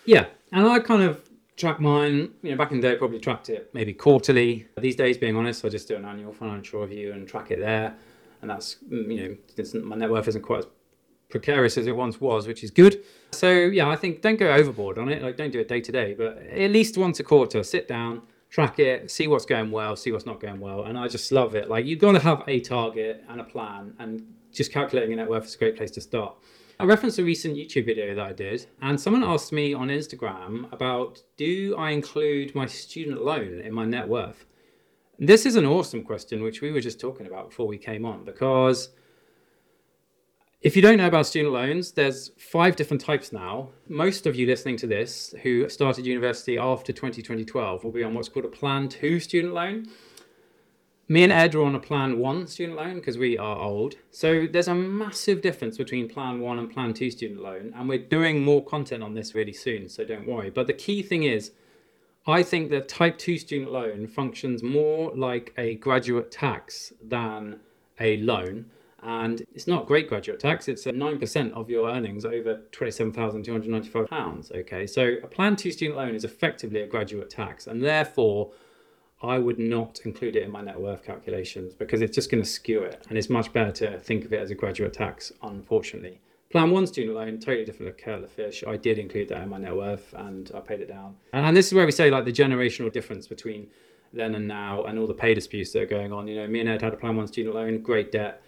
Yeah, 0.06 0.28
and 0.52 0.68
I 0.68 0.78
kind 0.78 1.02
of 1.02 1.28
track 1.58 1.80
mine. 1.80 2.34
You 2.44 2.52
know, 2.52 2.58
back 2.58 2.72
in 2.72 2.80
the 2.80 2.90
day, 2.90 2.94
I 2.94 2.98
probably 2.98 3.20
tracked 3.20 3.50
it 3.50 3.72
maybe 3.74 3.92
quarterly. 3.92 4.68
These 4.78 4.98
days, 4.98 5.18
being 5.18 5.36
honest, 5.36 5.66
I 5.66 5.70
just 5.70 5.88
do 5.88 5.96
an 5.96 6.06
annual 6.06 6.32
financial 6.32 6.82
review 6.82 7.14
and 7.14 7.28
track 7.28 7.50
it 7.50 7.60
there. 7.60 7.96
And 8.42 8.52
that's 8.52 8.78
you 8.88 9.40
know, 9.58 9.82
my 9.82 9.96
net 9.96 10.12
worth 10.12 10.28
isn't 10.28 10.44
quite 10.44 10.60
as 10.60 10.68
precarious 11.34 11.80
as 11.80 11.88
it 11.88 11.96
once 11.96 12.22
was, 12.22 12.46
which 12.48 12.64
is 12.64 12.70
good. 12.70 13.04
So 13.32 13.50
yeah, 13.52 13.90
I 13.90 13.96
think 13.96 14.22
don't 14.22 14.38
go 14.38 14.54
overboard 14.54 15.00
on 15.00 15.10
it. 15.10 15.24
Like 15.24 15.36
don't 15.36 15.52
do 15.52 15.60
it 15.60 15.68
day 15.68 15.82
to 15.82 15.92
day, 15.92 16.14
but 16.14 16.38
at 16.38 16.70
least 16.70 16.96
once 16.96 17.20
a 17.20 17.24
quarter, 17.24 17.64
sit 17.64 17.88
down, 17.88 18.22
track 18.52 18.78
it, 18.78 19.10
see 19.10 19.28
what's 19.28 19.46
going 19.46 19.72
well, 19.72 19.96
see 19.96 20.12
what's 20.12 20.28
not 20.28 20.40
going 20.40 20.60
well. 20.60 20.84
And 20.84 20.96
I 20.96 21.08
just 21.08 21.32
love 21.32 21.56
it. 21.56 21.70
Like 21.70 21.88
you've 21.88 22.00
got 22.00 22.12
to 22.12 22.20
have 22.20 22.44
a 22.48 22.60
target 22.60 23.24
and 23.28 23.42
a 23.42 23.44
plan, 23.44 23.96
and 23.98 24.24
just 24.52 24.72
calculating 24.72 25.10
your 25.10 25.18
net 25.18 25.30
worth 25.30 25.46
is 25.46 25.56
a 25.56 25.58
great 25.58 25.76
place 25.76 25.90
to 25.92 26.02
start. 26.02 26.36
I 26.80 26.86
referenced 26.86 27.18
a 27.18 27.24
recent 27.24 27.56
YouTube 27.56 27.86
video 27.86 28.14
that 28.14 28.26
I 28.26 28.34
did, 28.34 28.68
and 28.82 29.02
someone 29.02 29.24
asked 29.24 29.52
me 29.52 29.74
on 29.74 29.88
Instagram 29.88 30.72
about 30.72 31.22
do 31.36 31.76
I 31.78 31.90
include 31.92 32.54
my 32.54 32.68
student 32.68 33.26
loan 33.26 33.60
in 33.60 33.74
my 33.74 33.86
net 33.86 34.08
worth? 34.08 34.46
This 35.18 35.46
is 35.48 35.56
an 35.56 35.66
awesome 35.66 36.04
question, 36.04 36.44
which 36.44 36.62
we 36.62 36.72
were 36.72 36.82
just 36.82 37.00
talking 37.00 37.26
about 37.26 37.50
before 37.50 37.68
we 37.68 37.80
came 37.80 38.06
on, 38.06 38.24
because 38.24 38.90
if 40.64 40.78
you 40.78 40.82
don't 40.82 40.98
know 40.98 41.08
about 41.08 41.28
student 41.28 41.54
loans, 41.54 41.92
there's 41.92 42.32
five 42.38 42.78
different 42.78 43.02
types 43.02 43.34
now. 43.34 43.68
Most 43.90 44.26
of 44.26 44.38
you 44.38 44.48
listening 44.48 44.78
to 44.78 44.88
this 44.88 45.36
who 45.44 45.68
started 45.68 46.06
university 46.06 46.58
after 46.58 46.94
2012 46.94 47.84
will 47.84 47.92
be 47.92 48.02
on 48.02 48.14
what's 48.14 48.30
called 48.30 48.46
a 48.46 48.50
Plan 48.50 48.88
2 48.88 49.20
student 49.20 49.54
loan. 49.54 49.88
Me 51.10 51.22
and 51.22 51.34
Ed 51.34 51.54
are 51.54 51.64
on 51.64 51.76
a 51.76 51.82
Plan 51.82 52.18
1 52.18 52.48
student 52.48 52.78
loan 52.78 52.96
because 52.96 53.18
we 53.18 53.38
are 53.38 53.58
old. 53.58 53.96
So 54.10 54.48
there's 54.50 54.70
a 54.70 54.74
massive 54.74 55.42
difference 55.42 55.78
between 55.78 56.08
Plan 56.08 56.40
1 56.40 56.58
and 56.58 56.72
Plan 56.72 56.94
2 56.94 57.12
student 57.12 57.42
loan. 57.42 57.74
And 57.76 57.90
we're 57.90 57.98
doing 57.98 58.42
more 58.42 58.64
content 58.64 59.04
on 59.04 59.16
this 59.16 59.36
really 59.36 59.52
soon, 59.52 59.90
so 59.90 60.06
don't 60.06 60.26
worry. 60.26 60.50
But 60.50 60.68
the 60.68 60.74
key 60.74 61.02
thing 61.02 61.24
is, 61.24 61.52
I 62.26 62.42
think 62.42 62.70
that 62.70 62.88
Type 62.88 63.18
2 63.18 63.38
student 63.38 63.70
loan 63.70 64.08
functions 64.08 64.64
more 64.64 65.14
like 65.14 65.54
a 65.58 65.76
graduate 65.76 66.32
tax 66.32 66.94
than 67.04 67.60
a 68.00 68.16
loan 68.22 68.68
and 69.04 69.44
it's 69.54 69.68
not 69.68 69.86
great 69.86 70.08
graduate 70.08 70.40
tax. 70.40 70.68
It's 70.68 70.88
uh, 70.88 70.92
9% 70.92 71.52
of 71.54 71.70
your 71.70 71.90
earnings 71.90 72.26
over 72.26 72.62
£27,295. 72.72 74.52
Okay, 74.52 74.88
so 74.88 75.16
a 75.24 75.28
Plan 75.28 75.56
2 75.56 75.72
student 75.72 75.98
loan 75.98 76.16
is 76.16 76.24
effectively 76.24 76.82
a 76.82 76.88
graduate 76.88 77.30
tax, 77.30 77.68
and 77.68 77.84
therefore 77.84 78.52
I 79.22 79.40
would 79.40 79.60
not 79.60 80.02
include 80.06 80.36
it 80.36 80.44
in 80.44 80.52
my 80.52 80.62
net 80.62 80.80
worth 80.80 81.04
calculations 81.04 81.74
because 81.74 82.02
it's 82.02 82.16
just 82.16 82.32
going 82.32 82.44
to 82.44 82.50
skew 82.50 82.82
it, 82.84 83.06
and 83.10 83.18
it's 83.18 83.30
much 83.30 83.52
better 83.52 83.72
to 83.72 84.00
think 84.00 84.26
of 84.26 84.34
it 84.34 84.40
as 84.40 84.52
a 84.52 84.56
graduate 84.56 84.94
tax, 84.94 85.32
unfortunately. 85.42 86.22
Plan 86.50 86.70
1 86.70 86.88
student 86.88 87.16
loan, 87.16 87.40
totally 87.40 87.66
different 87.66 87.98
kettle 87.98 88.24
of 88.24 88.32
fish. 88.32 88.64
I 88.68 88.78
did 88.78 89.00
include 89.00 89.30
that 89.30 89.42
in 89.42 89.50
my 89.50 89.58
net 89.58 89.76
worth 89.76 90.14
and 90.16 90.52
I 90.54 90.60
paid 90.60 90.82
it 90.82 90.88
down. 90.88 91.16
And 91.34 91.58
this 91.58 91.68
is 91.68 91.74
where 91.74 91.86
we 91.86 91.92
say 91.92 92.12
like 92.12 92.26
the 92.26 92.32
generational 92.32 92.94
difference 92.94 93.26
between 93.26 93.68
then 94.14 94.36
and 94.36 94.48
now 94.48 94.84
and 94.84 95.00
all 95.00 95.08
the 95.08 95.16
pay 95.16 95.34
disputes 95.34 95.74
that 95.74 95.82
are 95.82 95.88
going 95.88 96.14
on. 96.14 96.28
You 96.28 96.36
know, 96.36 96.48
me 96.48 96.60
and 96.60 96.70
Ed 96.70 96.84
had 96.84 96.94
a 96.94 96.98
Plan 96.98 97.18
1 97.18 97.28
student 97.28 97.56
loan, 97.56 97.82
great 97.82 98.12
debt 98.12 98.44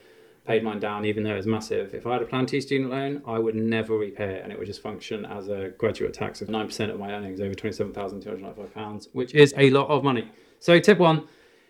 paid 0.46 0.64
mine 0.64 0.80
down, 0.80 1.06
even 1.06 1.24
though 1.24 1.34
it 1.34 1.38
was 1.38 1.48
massive. 1.48 1.94
If 1.94 2.06
I 2.06 2.14
had 2.14 2.22
a 2.22 2.26
Plan 2.26 2.46
2 2.46 2.62
student 2.62 2.90
loan, 2.90 3.22
I 3.26 3.40
would 3.40 3.56
never 3.56 3.98
repay 3.98 4.36
it, 4.36 4.44
and 4.44 4.52
it 4.52 4.60
would 4.60 4.68
just 4.68 4.82
function 4.82 5.26
as 5.26 5.48
a 5.48 5.74
graduate 5.78 6.14
tax 6.14 6.42
of 6.42 6.48
9% 6.48 6.90
of 6.92 7.00
my 7.00 7.12
earnings 7.12 7.42
over 7.42 7.54
£27,295, 7.54 9.08
which 9.14 9.34
is 9.34 9.54
a 9.58 9.70
lot 9.72 9.88
of 9.90 10.04
money. 10.04 10.30
So, 10.60 10.80
tip 10.80 11.00
one 11.00 11.28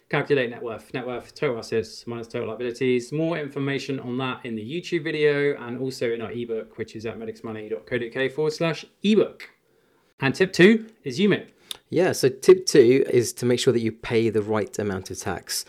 calculate 0.10 0.50
net 0.50 0.62
worth. 0.62 0.94
Net 0.94 1.06
worth, 1.06 1.34
total 1.34 1.58
assets 1.58 2.06
minus 2.08 2.28
total 2.28 2.50
liabilities. 2.50 3.12
More 3.12 3.38
information 3.38 4.00
on 4.00 4.18
that 4.18 4.46
in 4.46 4.56
the 4.56 4.62
YouTube 4.62 5.04
video 5.04 5.56
and 5.58 5.80
also 5.80 6.12
in 6.12 6.22
our 6.22 6.32
ebook, 6.32 6.78
which 6.78 6.96
is 6.96 7.06
at 7.06 7.18
medicsmoney.co.uk 7.18 8.32
forward 8.32 8.54
slash 8.54 8.86
ebook. 9.04 9.50
And 10.20 10.34
tip 10.34 10.54
two 10.54 10.88
is 11.04 11.20
you 11.20 11.30
UMIT. 11.30 11.48
Yeah, 11.90 12.14
so 12.14 12.30
tip 12.30 12.66
two 12.66 13.06
is 13.10 13.34
to 13.34 13.46
make 13.46 13.60
sure 13.60 13.74
that 13.74 13.82
you 13.82 13.92
pay 13.92 14.30
the 14.30 14.42
right 14.42 14.78
amount 14.80 15.12
of 15.12 15.20
tax. 15.20 15.66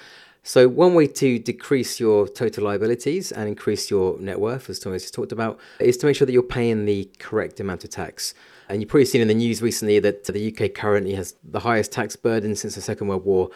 So 0.46 0.68
one 0.68 0.94
way 0.94 1.08
to 1.08 1.40
decrease 1.40 1.98
your 1.98 2.28
total 2.28 2.62
liabilities 2.62 3.32
and 3.32 3.48
increase 3.48 3.90
your 3.90 4.16
net 4.20 4.38
worth, 4.38 4.70
as 4.70 4.78
Thomas 4.78 5.02
has 5.02 5.10
talked 5.10 5.32
about, 5.32 5.58
is 5.80 5.96
to 5.96 6.06
make 6.06 6.14
sure 6.14 6.24
that 6.24 6.32
you're 6.32 6.44
paying 6.44 6.84
the 6.84 7.10
correct 7.18 7.58
amount 7.58 7.82
of 7.82 7.90
tax. 7.90 8.32
And 8.68 8.80
you've 8.80 8.88
probably 8.88 9.06
seen 9.06 9.22
in 9.22 9.26
the 9.26 9.34
news 9.34 9.60
recently 9.60 9.98
that 9.98 10.22
the 10.22 10.54
UK 10.54 10.72
currently 10.72 11.14
has 11.14 11.34
the 11.42 11.58
highest 11.58 11.90
tax 11.90 12.14
burden 12.14 12.54
since 12.54 12.76
the 12.76 12.80
Second 12.80 13.08
World 13.08 13.24
War. 13.24 13.50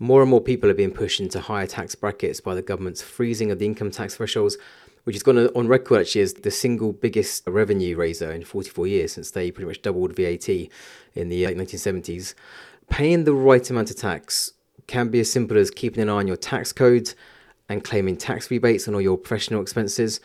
More 0.00 0.22
and 0.22 0.28
more 0.28 0.40
people 0.40 0.68
are 0.68 0.74
being 0.74 0.90
pushed 0.90 1.20
into 1.20 1.38
higher 1.38 1.68
tax 1.68 1.94
brackets 1.94 2.40
by 2.40 2.56
the 2.56 2.62
government's 2.62 3.00
freezing 3.00 3.52
of 3.52 3.60
the 3.60 3.66
income 3.66 3.92
tax 3.92 4.16
thresholds, 4.16 4.58
which 5.04 5.14
has 5.14 5.22
gone 5.22 5.38
on 5.38 5.68
record 5.68 6.00
actually 6.00 6.22
as 6.22 6.34
the 6.34 6.50
single 6.50 6.92
biggest 6.92 7.46
revenue 7.46 7.94
raiser 7.96 8.32
in 8.32 8.42
44 8.42 8.88
years 8.88 9.12
since 9.12 9.30
they 9.30 9.52
pretty 9.52 9.68
much 9.68 9.82
doubled 9.82 10.16
VAT 10.16 10.48
in 10.48 11.28
the 11.28 11.46
uh, 11.46 11.50
late 11.50 11.58
1970s. 11.58 12.34
Paying 12.90 13.22
the 13.22 13.34
right 13.34 13.70
amount 13.70 13.92
of 13.92 13.96
tax 13.96 14.54
can 14.86 15.08
be 15.08 15.20
as 15.20 15.32
simple 15.32 15.56
as 15.56 15.70
keeping 15.70 16.02
an 16.02 16.08
eye 16.08 16.14
on 16.14 16.26
your 16.26 16.36
tax 16.36 16.72
codes 16.72 17.14
and 17.68 17.82
claiming 17.82 18.16
tax 18.16 18.50
rebates 18.50 18.86
on 18.86 18.94
all 18.94 19.00
your 19.00 19.16
professional 19.16 19.62
expenses, 19.62 20.20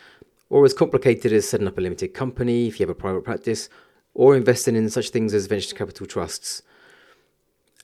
or 0.48 0.64
as 0.64 0.74
complicated 0.74 1.32
as 1.32 1.48
setting 1.48 1.66
up 1.66 1.78
a 1.78 1.80
limited 1.80 2.12
company 2.12 2.66
if 2.66 2.78
you 2.78 2.84
have 2.84 2.90
a 2.90 2.94
private 2.94 3.24
practice, 3.24 3.68
or 4.14 4.36
investing 4.36 4.76
in 4.76 4.90
such 4.90 5.10
things 5.10 5.32
as 5.32 5.46
venture 5.46 5.74
capital 5.74 6.06
trusts. 6.06 6.62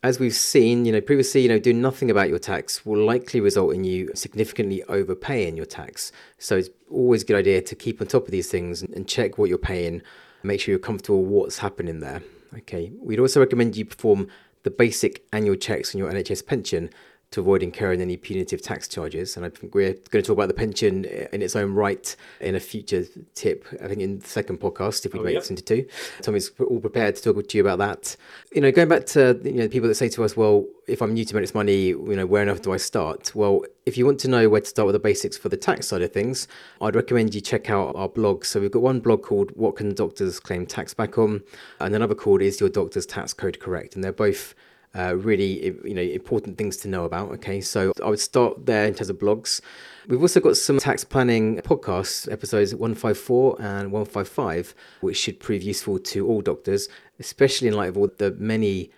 As 0.02 0.20
we've 0.20 0.34
seen, 0.34 0.84
you 0.84 0.92
know, 0.92 1.00
previously, 1.00 1.40
you 1.40 1.48
know, 1.48 1.58
doing 1.58 1.80
nothing 1.80 2.10
about 2.10 2.28
your 2.28 2.38
tax 2.38 2.84
will 2.84 3.02
likely 3.02 3.40
result 3.40 3.74
in 3.74 3.84
you 3.84 4.10
significantly 4.14 4.82
overpaying 4.84 5.56
your 5.56 5.64
tax. 5.64 6.12
So 6.38 6.58
it's 6.58 6.68
always 6.90 7.22
a 7.22 7.26
good 7.26 7.36
idea 7.36 7.62
to 7.62 7.74
keep 7.74 8.00
on 8.00 8.06
top 8.06 8.26
of 8.26 8.30
these 8.30 8.50
things 8.50 8.82
and 8.82 9.08
check 9.08 9.38
what 9.38 9.48
you're 9.48 9.58
paying, 9.58 9.94
and 9.94 10.02
make 10.44 10.60
sure 10.60 10.72
you're 10.72 10.78
comfortable 10.78 11.24
what's 11.24 11.58
happening 11.58 12.00
there. 12.00 12.22
Okay. 12.58 12.92
We'd 13.00 13.20
also 13.20 13.40
recommend 13.40 13.76
you 13.76 13.84
perform 13.86 14.28
the 14.66 14.70
basic 14.72 15.24
annual 15.32 15.54
checks 15.54 15.94
on 15.94 16.00
your 16.00 16.10
NHS 16.10 16.44
pension 16.44 16.90
to 17.32 17.40
avoid 17.40 17.62
incurring 17.62 18.00
any 18.00 18.16
punitive 18.16 18.62
tax 18.62 18.86
charges. 18.86 19.36
And 19.36 19.44
I 19.44 19.48
think 19.50 19.74
we're 19.74 19.94
going 20.10 20.22
to 20.22 20.22
talk 20.22 20.36
about 20.36 20.48
the 20.48 20.54
pension 20.54 21.04
in 21.04 21.42
its 21.42 21.56
own 21.56 21.72
right 21.74 22.14
in 22.40 22.54
a 22.54 22.60
future 22.60 23.04
tip, 23.34 23.66
I 23.82 23.88
think 23.88 24.00
in 24.00 24.20
the 24.20 24.26
second 24.26 24.60
podcast, 24.60 25.04
if 25.04 25.12
we 25.12 25.20
Oh, 25.20 25.26
yep. 25.26 25.42
this 25.42 25.50
into 25.50 25.62
two. 25.62 25.86
Tommy's 26.22 26.50
all 26.60 26.78
prepared 26.80 27.16
to 27.16 27.22
talk 27.22 27.48
to 27.48 27.58
you 27.58 27.64
about 27.66 27.78
that. 27.78 28.16
You 28.52 28.60
know, 28.60 28.70
going 28.70 28.88
back 28.88 29.06
to 29.06 29.40
you 29.44 29.52
know 29.54 29.68
people 29.68 29.88
that 29.88 29.96
say 29.96 30.08
to 30.10 30.22
us, 30.22 30.36
well, 30.36 30.66
if 30.86 31.02
I'm 31.02 31.14
new 31.14 31.24
to 31.24 31.34
Medics 31.34 31.52
Money, 31.52 31.86
you 31.88 32.14
know, 32.14 32.26
where 32.26 32.42
on 32.42 32.48
earth 32.48 32.62
do 32.62 32.72
I 32.72 32.76
start? 32.76 33.34
Well, 33.34 33.62
if 33.86 33.98
you 33.98 34.06
want 34.06 34.20
to 34.20 34.28
know 34.28 34.48
where 34.48 34.60
to 34.60 34.66
start 34.66 34.86
with 34.86 34.92
the 34.94 35.00
basics 35.00 35.36
for 35.36 35.48
the 35.48 35.56
tax 35.56 35.88
side 35.88 36.02
of 36.02 36.12
things, 36.12 36.46
I'd 36.80 36.94
recommend 36.94 37.34
you 37.34 37.40
check 37.40 37.70
out 37.70 37.96
our 37.96 38.08
blog. 38.08 38.44
So 38.44 38.60
we've 38.60 38.70
got 38.70 38.82
one 38.82 39.00
blog 39.00 39.22
called 39.22 39.50
What 39.56 39.74
Can 39.76 39.94
Doctors 39.94 40.38
Claim 40.38 40.64
Tax 40.64 40.94
Back 40.94 41.18
On? 41.18 41.42
And 41.80 41.94
another 41.94 42.14
called 42.14 42.40
Is 42.40 42.60
Your 42.60 42.68
Doctor's 42.68 43.06
Tax 43.06 43.32
Code 43.32 43.58
Correct? 43.58 43.96
And 43.96 44.04
they're 44.04 44.12
both 44.12 44.54
uh, 44.96 45.14
really 45.16 45.66
you 45.84 45.94
know 45.94 46.02
important 46.02 46.56
things 46.56 46.76
to 46.78 46.88
know 46.88 47.04
about 47.04 47.30
okay? 47.30 47.60
So 47.60 47.92
i 48.02 48.08
would 48.08 48.20
start 48.20 48.66
there 48.66 48.86
in 48.86 48.94
terms 48.94 49.10
of 49.10 49.18
blogs. 49.18 49.60
We've 50.08 50.22
also 50.22 50.40
got 50.40 50.56
some 50.56 50.78
tax 50.78 51.04
planning 51.04 51.58
podcasts 51.58 52.30
episodes 52.32 52.74
154 52.74 53.60
and 53.60 53.92
155 53.92 54.74
which 55.00 55.18
should 55.18 55.40
prove 55.40 55.62
useful 55.62 55.98
to 55.98 56.26
all 56.26 56.40
doctors 56.40 56.88
especially 57.18 57.68
in 57.68 57.74
light 57.74 57.90
of 57.90 57.98
all 57.98 58.08
the 58.16 58.30
many 58.32 58.90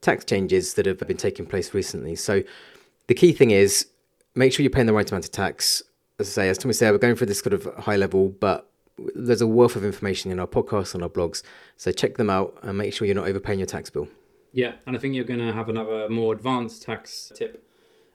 tax 0.00 0.24
changes 0.24 0.74
that 0.74 0.86
have 0.86 0.98
been 0.98 1.16
taking 1.16 1.46
place 1.46 1.72
recently. 1.72 2.14
So 2.14 2.42
the 3.06 3.14
key 3.14 3.32
thing 3.32 3.50
is 3.50 3.86
make 4.34 4.52
sure 4.52 4.62
you're 4.62 4.70
paying 4.70 4.86
the 4.86 4.92
right 4.92 5.10
amount 5.10 5.24
of 5.24 5.30
tax. 5.30 5.82
As 6.18 6.28
i 6.28 6.30
say 6.30 6.48
as 6.48 6.58
tommy 6.58 6.74
said 6.74 6.90
we're 6.92 6.98
going 6.98 7.16
for 7.16 7.26
this 7.26 7.40
sort 7.40 7.52
of 7.52 7.64
high 7.76 7.96
level 7.96 8.28
but 8.28 8.70
there's 9.16 9.40
a 9.40 9.46
wealth 9.46 9.74
of 9.74 9.84
information 9.84 10.30
in 10.30 10.38
our 10.38 10.46
podcasts 10.46 10.94
and 10.94 11.02
our 11.02 11.08
blogs 11.08 11.42
so 11.76 11.90
check 11.90 12.16
them 12.16 12.30
out 12.30 12.56
and 12.62 12.78
make 12.78 12.94
sure 12.94 13.04
you're 13.06 13.16
not 13.16 13.26
overpaying 13.26 13.58
your 13.58 13.66
tax 13.66 13.90
bill 13.90 14.06
Yeah, 14.54 14.72
and 14.86 14.96
I 14.96 15.00
think 15.00 15.14
you're 15.14 15.24
going 15.24 15.40
to 15.40 15.52
have 15.52 15.68
another 15.68 16.08
more 16.08 16.32
advanced 16.32 16.82
tax 16.82 17.30
tip 17.34 17.62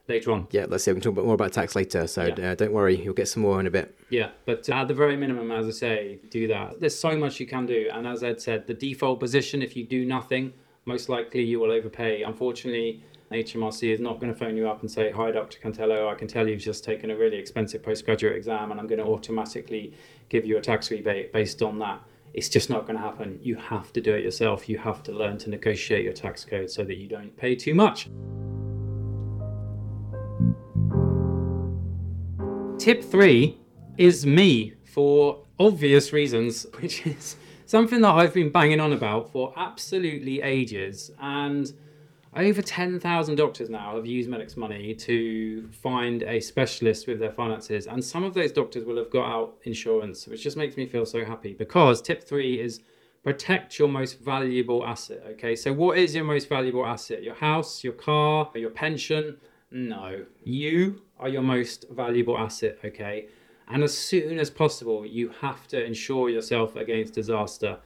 later 0.08 0.31
on. 0.31 0.48
yeah, 0.51 0.65
let's 0.67 0.86
see. 0.86 0.91
We 0.91 0.96
can 0.96 1.03
talk 1.03 1.13
about 1.13 1.25
more 1.25 1.36
about 1.36 1.53
tax 1.53 1.75
later. 1.75 2.08
So 2.08 2.25
Yeah. 2.36 2.51
uh, 2.51 2.55
don't 2.55 2.72
worry, 2.72 2.96
you'll 3.00 3.13
get 3.13 3.27
some 3.27 3.43
more 3.43 3.60
in 3.60 3.67
a 3.67 3.72
bit. 3.72 3.93
Yeah, 4.10 4.29
but 4.46 4.67
at 4.69 4.88
the 4.88 4.93
very 4.93 5.15
minimum, 5.17 5.51
as 5.51 5.67
I 5.67 5.72
say, 5.72 6.19
do 6.29 6.48
that. 6.48 6.79
There's 6.79 6.96
so 6.96 7.15
much 7.17 7.39
you 7.39 7.46
can 7.46 7.65
do, 7.67 7.89
and 7.93 8.08
as 8.08 8.24
Ed 8.24 8.41
said, 8.41 8.65
the 8.67 8.74
default 8.74 9.19
position, 9.19 9.62
if 9.62 9.75
you 9.75 9.84
do 9.86 10.05
nothing, 10.05 10.53
most 10.86 11.10
likely 11.10 11.43
you 11.43 11.60
will 11.60 11.72
overpay. 11.72 12.24
Unfortunately, 12.24 13.03
HMRC 13.31 13.91
is 13.93 14.00
not 14.00 14.19
going 14.19 14.34
to 14.34 14.39
phone 14.39 14.58
you 14.58 14.67
up 14.67 14.79
and 14.81 14.89
say, 14.89 15.12
"Hi, 15.12 15.29
Dr. 15.29 15.60
Cantello, 15.60 16.08
I 16.12 16.15
can 16.15 16.27
tell 16.27 16.48
you've 16.48 16.62
just 16.62 16.84
taken 16.84 17.12
a 17.12 17.15
really 17.15 17.38
expensive 17.38 17.84
postgraduate 17.84 18.36
exam, 18.36 18.72
and 18.72 18.79
I'm 18.79 18.88
going 18.88 18.98
to 19.00 19.05
automatically 19.05 19.93
give 20.29 20.46
you 20.46 20.58
a 20.58 20.62
tax 20.62 20.89
rebate 20.89 21.31
based 21.31 21.62
on 21.62 21.77
that." 21.79 22.01
It's 22.33 22.50
just 22.50 22.69
not 22.69 22.86
going 22.86 22.95
to 22.95 23.01
happen. 23.01 23.39
You 23.41 23.55
have 23.55 23.91
to 23.93 24.01
do 24.01 24.13
it 24.13 24.24
yourself. 24.24 24.69
You 24.69 24.77
have 24.77 25.03
to 25.03 25.12
learn 25.12 25.38
to 25.39 25.50
negotiate 25.50 26.03
your 26.03 26.13
tax 26.13 26.45
code 26.45 26.69
so 26.69 26.83
that 26.83 26.98
you 26.98 27.07
don't 27.07 27.36
pay 27.36 27.55
too 27.55 27.74
much. 27.74 28.09
Tip 32.77 33.03
three 33.03 33.57
is 33.98 34.25
me 34.25 34.74
for 34.86 35.43
obvious 35.59 36.13
reasons, 36.13 36.65
which 36.79 37.05
is 37.05 37.36
something 37.65 38.01
that 38.01 38.13
I've 38.13 38.33
been 38.33 38.51
banging 38.51 38.79
on 38.79 38.93
about 38.93 39.31
for 39.31 39.53
absolutely 39.57 40.41
ages. 40.41 41.12
And 41.19 41.71
over 42.36 42.62
10,000 42.62 43.36
doctors 43.36 43.69
now 43.69 43.95
have 43.95 44.05
used 44.05 44.29
Medics 44.29 44.55
Money 44.55 44.93
to 44.93 45.67
find 45.69 46.24
a 46.24 46.39
specialist 46.39 47.07
with 47.07 47.19
their 47.19 47.31
finances. 47.31 47.88
And 47.88 48.03
some 48.03 48.24
of 48.24 48.33
those 48.33 48.51
doctors 48.51 48.86
will 48.86 48.98
have 48.98 49.09
got 49.09 49.29
out 49.29 49.55
insurance, 49.63 50.27
which 50.27 50.43
just 50.43 50.55
makes 50.55 50.77
me 50.77 50.86
feel 50.86 51.05
so 51.05 51.25
happy 51.25 51.53
because 51.53 52.01
tip 52.01 52.24
three 52.24 52.59
is 52.59 52.81
protect 53.24 53.79
your 53.79 53.88
most 53.88 54.19
valuable 54.19 54.86
asset. 54.86 55.24
Okay, 55.31 55.55
so 55.55 55.74
what 55.74 55.98
is 55.98 56.13
your 56.13 56.24
most 56.24 56.48
valuable 56.48 56.86
asset? 56.86 57.24
Your 57.24 57.36
house, 57.36 57.83
your 57.83 57.93
car, 57.93 58.50
your 58.55 58.69
pension? 58.69 59.38
No, 59.71 60.25
you 60.43 61.01
are 61.19 61.29
your 61.29 61.41
most 61.41 61.86
valuable 61.89 62.38
asset. 62.38 62.77
Okay, 62.86 63.27
and 63.67 63.83
as 63.83 63.98
soon 63.98 64.39
as 64.39 64.50
possible, 64.50 65.05
you 65.05 65.29
have 65.41 65.67
to 65.69 65.83
insure 65.83 66.29
yourself 66.29 66.75
against 66.75 67.13
disaster. 67.13 67.79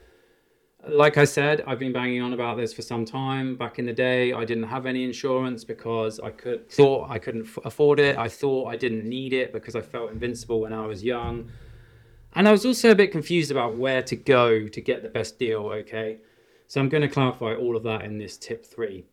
Like 0.86 1.16
I 1.16 1.24
said, 1.24 1.64
I've 1.66 1.78
been 1.78 1.92
banging 1.92 2.20
on 2.20 2.34
about 2.34 2.56
this 2.58 2.72
for 2.72 2.82
some 2.82 3.04
time. 3.04 3.56
Back 3.56 3.78
in 3.78 3.86
the 3.86 3.92
day, 3.92 4.32
I 4.32 4.44
didn't 4.44 4.64
have 4.64 4.84
any 4.84 5.04
insurance 5.04 5.64
because 5.64 6.20
I 6.20 6.30
could 6.30 6.70
thought 6.70 7.10
I 7.10 7.18
couldn't 7.18 7.48
afford 7.64 8.00
it. 8.00 8.18
I 8.18 8.28
thought 8.28 8.68
I 8.68 8.76
didn't 8.76 9.04
need 9.04 9.32
it 9.32 9.52
because 9.52 9.74
I 9.74 9.80
felt 9.80 10.10
invincible 10.10 10.60
when 10.60 10.72
I 10.72 10.86
was 10.86 11.02
young. 11.02 11.50
And 12.34 12.48
I 12.48 12.52
was 12.52 12.66
also 12.66 12.90
a 12.90 12.94
bit 12.94 13.12
confused 13.12 13.50
about 13.50 13.76
where 13.76 14.02
to 14.02 14.16
go 14.16 14.68
to 14.68 14.80
get 14.80 15.02
the 15.02 15.08
best 15.08 15.38
deal, 15.38 15.66
okay? 15.66 16.18
So 16.66 16.80
I'm 16.80 16.88
going 16.88 17.02
to 17.02 17.08
clarify 17.08 17.54
all 17.54 17.76
of 17.76 17.82
that 17.84 18.02
in 18.02 18.18
this 18.18 18.36
tip 18.36 18.66
three. 18.66 19.06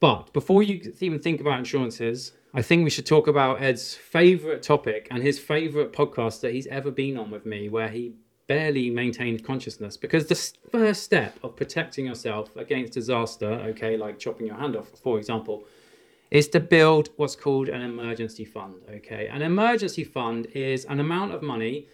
But 0.00 0.32
before 0.32 0.62
you 0.62 0.92
even 1.00 1.20
think 1.20 1.40
about 1.40 1.60
insurances, 1.60 2.32
I 2.52 2.62
think 2.62 2.84
we 2.84 2.90
should 2.90 3.06
talk 3.06 3.26
about 3.26 3.62
Ed's 3.62 3.94
favorite 3.94 4.62
topic 4.62 5.08
and 5.10 5.22
his 5.22 5.38
favorite 5.38 5.92
podcast 5.92 6.40
that 6.40 6.52
he's 6.52 6.66
ever 6.66 6.90
been 6.90 7.16
on 7.16 7.30
with 7.30 7.46
me, 7.46 7.68
where 7.68 7.88
he 7.88 8.14
barely 8.46 8.90
maintained 8.90 9.44
consciousness. 9.44 9.96
Because 9.96 10.26
the 10.26 10.68
first 10.70 11.02
step 11.02 11.38
of 11.42 11.56
protecting 11.56 12.06
yourself 12.06 12.54
against 12.56 12.92
disaster, 12.92 13.52
okay, 13.70 13.96
like 13.96 14.18
chopping 14.18 14.46
your 14.46 14.56
hand 14.56 14.76
off, 14.76 14.88
for 15.02 15.18
example, 15.18 15.64
is 16.30 16.48
to 16.48 16.60
build 16.60 17.10
what's 17.16 17.36
called 17.36 17.68
an 17.68 17.80
emergency 17.80 18.44
fund. 18.44 18.74
Okay, 18.90 19.28
an 19.28 19.42
emergency 19.42 20.04
fund 20.04 20.46
is 20.54 20.84
an 20.86 21.00
amount 21.00 21.32
of 21.32 21.42
money, 21.42 21.86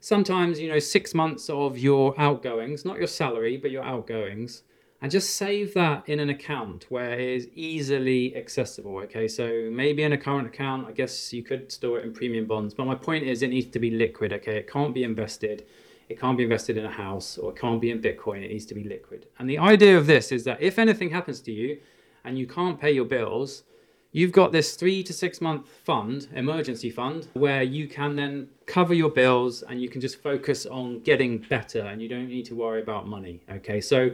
sometimes 0.00 0.60
you 0.60 0.68
know 0.68 0.78
six 0.78 1.14
months 1.14 1.50
of 1.50 1.78
your 1.78 2.14
outgoings, 2.18 2.84
not 2.84 2.98
your 2.98 3.06
salary, 3.06 3.56
but 3.56 3.70
your 3.70 3.82
outgoings, 3.82 4.62
and 5.02 5.10
just 5.10 5.36
save 5.36 5.74
that 5.74 6.08
in 6.08 6.20
an 6.20 6.30
account 6.30 6.86
where 6.88 7.12
it 7.12 7.28
is 7.28 7.48
easily 7.54 8.36
accessible. 8.36 8.98
Okay, 8.98 9.26
so 9.26 9.68
maybe 9.72 10.02
in 10.02 10.12
a 10.12 10.18
current 10.18 10.46
account, 10.46 10.86
I 10.86 10.92
guess 10.92 11.32
you 11.32 11.42
could 11.42 11.72
store 11.72 11.98
it 11.98 12.04
in 12.04 12.12
premium 12.12 12.46
bonds, 12.46 12.74
but 12.74 12.86
my 12.86 12.94
point 12.94 13.24
is 13.24 13.42
it 13.42 13.48
needs 13.48 13.70
to 13.72 13.78
be 13.78 13.90
liquid. 13.90 14.32
Okay, 14.32 14.58
it 14.58 14.70
can't 14.70 14.94
be 14.94 15.02
invested. 15.02 15.66
It 16.08 16.18
can't 16.18 16.38
be 16.38 16.44
invested 16.44 16.76
in 16.76 16.86
a 16.86 16.90
house 16.90 17.36
or 17.36 17.50
it 17.50 17.58
can't 17.58 17.80
be 17.80 17.90
in 17.90 18.00
Bitcoin. 18.00 18.42
It 18.42 18.48
needs 18.48 18.66
to 18.66 18.74
be 18.74 18.84
liquid. 18.84 19.26
And 19.38 19.48
the 19.48 19.58
idea 19.58 19.96
of 19.96 20.06
this 20.06 20.32
is 20.32 20.44
that 20.44 20.60
if 20.60 20.78
anything 20.78 21.10
happens 21.10 21.40
to 21.42 21.52
you 21.52 21.78
and 22.24 22.38
you 22.38 22.46
can't 22.46 22.80
pay 22.80 22.90
your 22.90 23.04
bills, 23.04 23.64
you've 24.12 24.32
got 24.32 24.50
this 24.50 24.74
three 24.74 25.02
to 25.02 25.12
six 25.12 25.40
month 25.40 25.68
fund, 25.68 26.28
emergency 26.34 26.90
fund, 26.90 27.28
where 27.34 27.62
you 27.62 27.86
can 27.88 28.16
then 28.16 28.48
cover 28.66 28.94
your 28.94 29.10
bills 29.10 29.62
and 29.62 29.82
you 29.82 29.88
can 29.88 30.00
just 30.00 30.22
focus 30.22 30.64
on 30.64 31.00
getting 31.00 31.38
better 31.38 31.80
and 31.80 32.00
you 32.00 32.08
don't 32.08 32.28
need 32.28 32.46
to 32.46 32.54
worry 32.54 32.80
about 32.80 33.06
money. 33.06 33.42
Okay, 33.50 33.80
so 33.80 34.10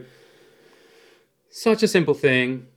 such 1.49 1.81
a 1.81 1.87
simple 1.87 2.13
thing. 2.13 2.67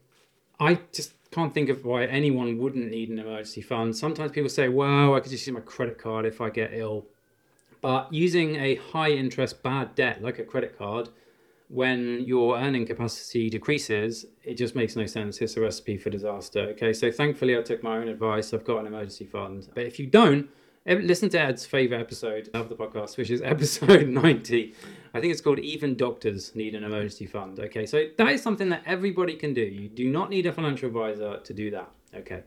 I 0.61 0.79
just 0.93 1.13
can't 1.33 1.53
think 1.53 1.69
of 1.69 1.85
why 1.85 2.05
anyone 2.05 2.59
wouldn't 2.59 2.91
need 2.91 3.11
an 3.11 3.19
emergency 3.19 3.63
fund. 3.63 3.97
Sometimes 3.97 4.31
people 4.31 4.49
say, 4.49 4.69
well, 4.69 5.15
I 5.15 5.21
could 5.21 5.33
just 5.33 5.47
use 5.47 5.55
my 5.55 5.61
credit 5.61 5.99
card 5.99 6.25
if 6.25 6.41
I 6.41 6.51
get 6.51 6.73
ill. 6.73 7.07
But 7.81 8.13
using 8.13 8.57
a 8.57 8.77
high 8.77 9.11
interest 9.11 9.63
bad 9.63 9.95
debt 9.95 10.23
like 10.23 10.39
a 10.39 10.45
credit 10.45 10.77
card 10.77 11.11
when 11.69 12.25
your 12.25 12.59
earning 12.59 12.87
capacity 12.87 13.51
decreases, 13.51 14.27
it 14.43 14.55
just 14.55 14.75
makes 14.75 14.97
no 14.97 15.07
sense. 15.07 15.41
It's 15.41 15.57
a 15.57 15.61
recipe 15.61 15.99
for 15.99 16.11
disaster. 16.11 16.61
Okay, 16.71 16.93
so 16.93 17.11
thankfully 17.11 17.57
I 17.57 17.63
took 17.63 17.83
my 17.83 17.99
own 17.99 18.09
advice. 18.09 18.55
I've 18.55 18.65
got 18.65 18.79
an 18.79 18.87
emergency 18.87 19.27
fund. 19.27 19.69
But 19.75 19.85
if 19.85 19.99
you 19.99 20.07
don't, 20.07 20.49
listen 20.87 21.29
to 21.31 21.41
Ed's 21.41 21.67
favorite 21.67 22.01
episode 22.01 22.49
of 22.55 22.71
the 22.71 22.75
podcast, 22.75 23.19
which 23.19 23.31
is 23.31 23.43
episode 23.45 24.09
90. 24.09 24.75
I 25.13 25.21
think 25.21 25.31
it's 25.31 25.43
called 25.43 25.59
Even 25.59 25.95
Doctors 25.95 26.55
Need 26.55 26.75
an 26.75 26.85
Emergency 26.85 27.27
Fund. 27.27 27.61
Okay, 27.61 27.85
so 27.85 28.07
that 28.17 28.29
is 28.29 28.43
something 28.43 28.71
that 28.71 28.83
everybody 28.87 29.35
can 29.35 29.53
do. 29.53 29.63
You 29.63 29.89
do 29.89 30.09
not 30.09 30.31
need 30.31 30.47
a 30.47 30.53
financial 30.53 30.89
advisor 30.89 31.39
to 31.39 31.53
do 31.53 31.71
that. 31.71 31.91
Okay, 32.15 32.43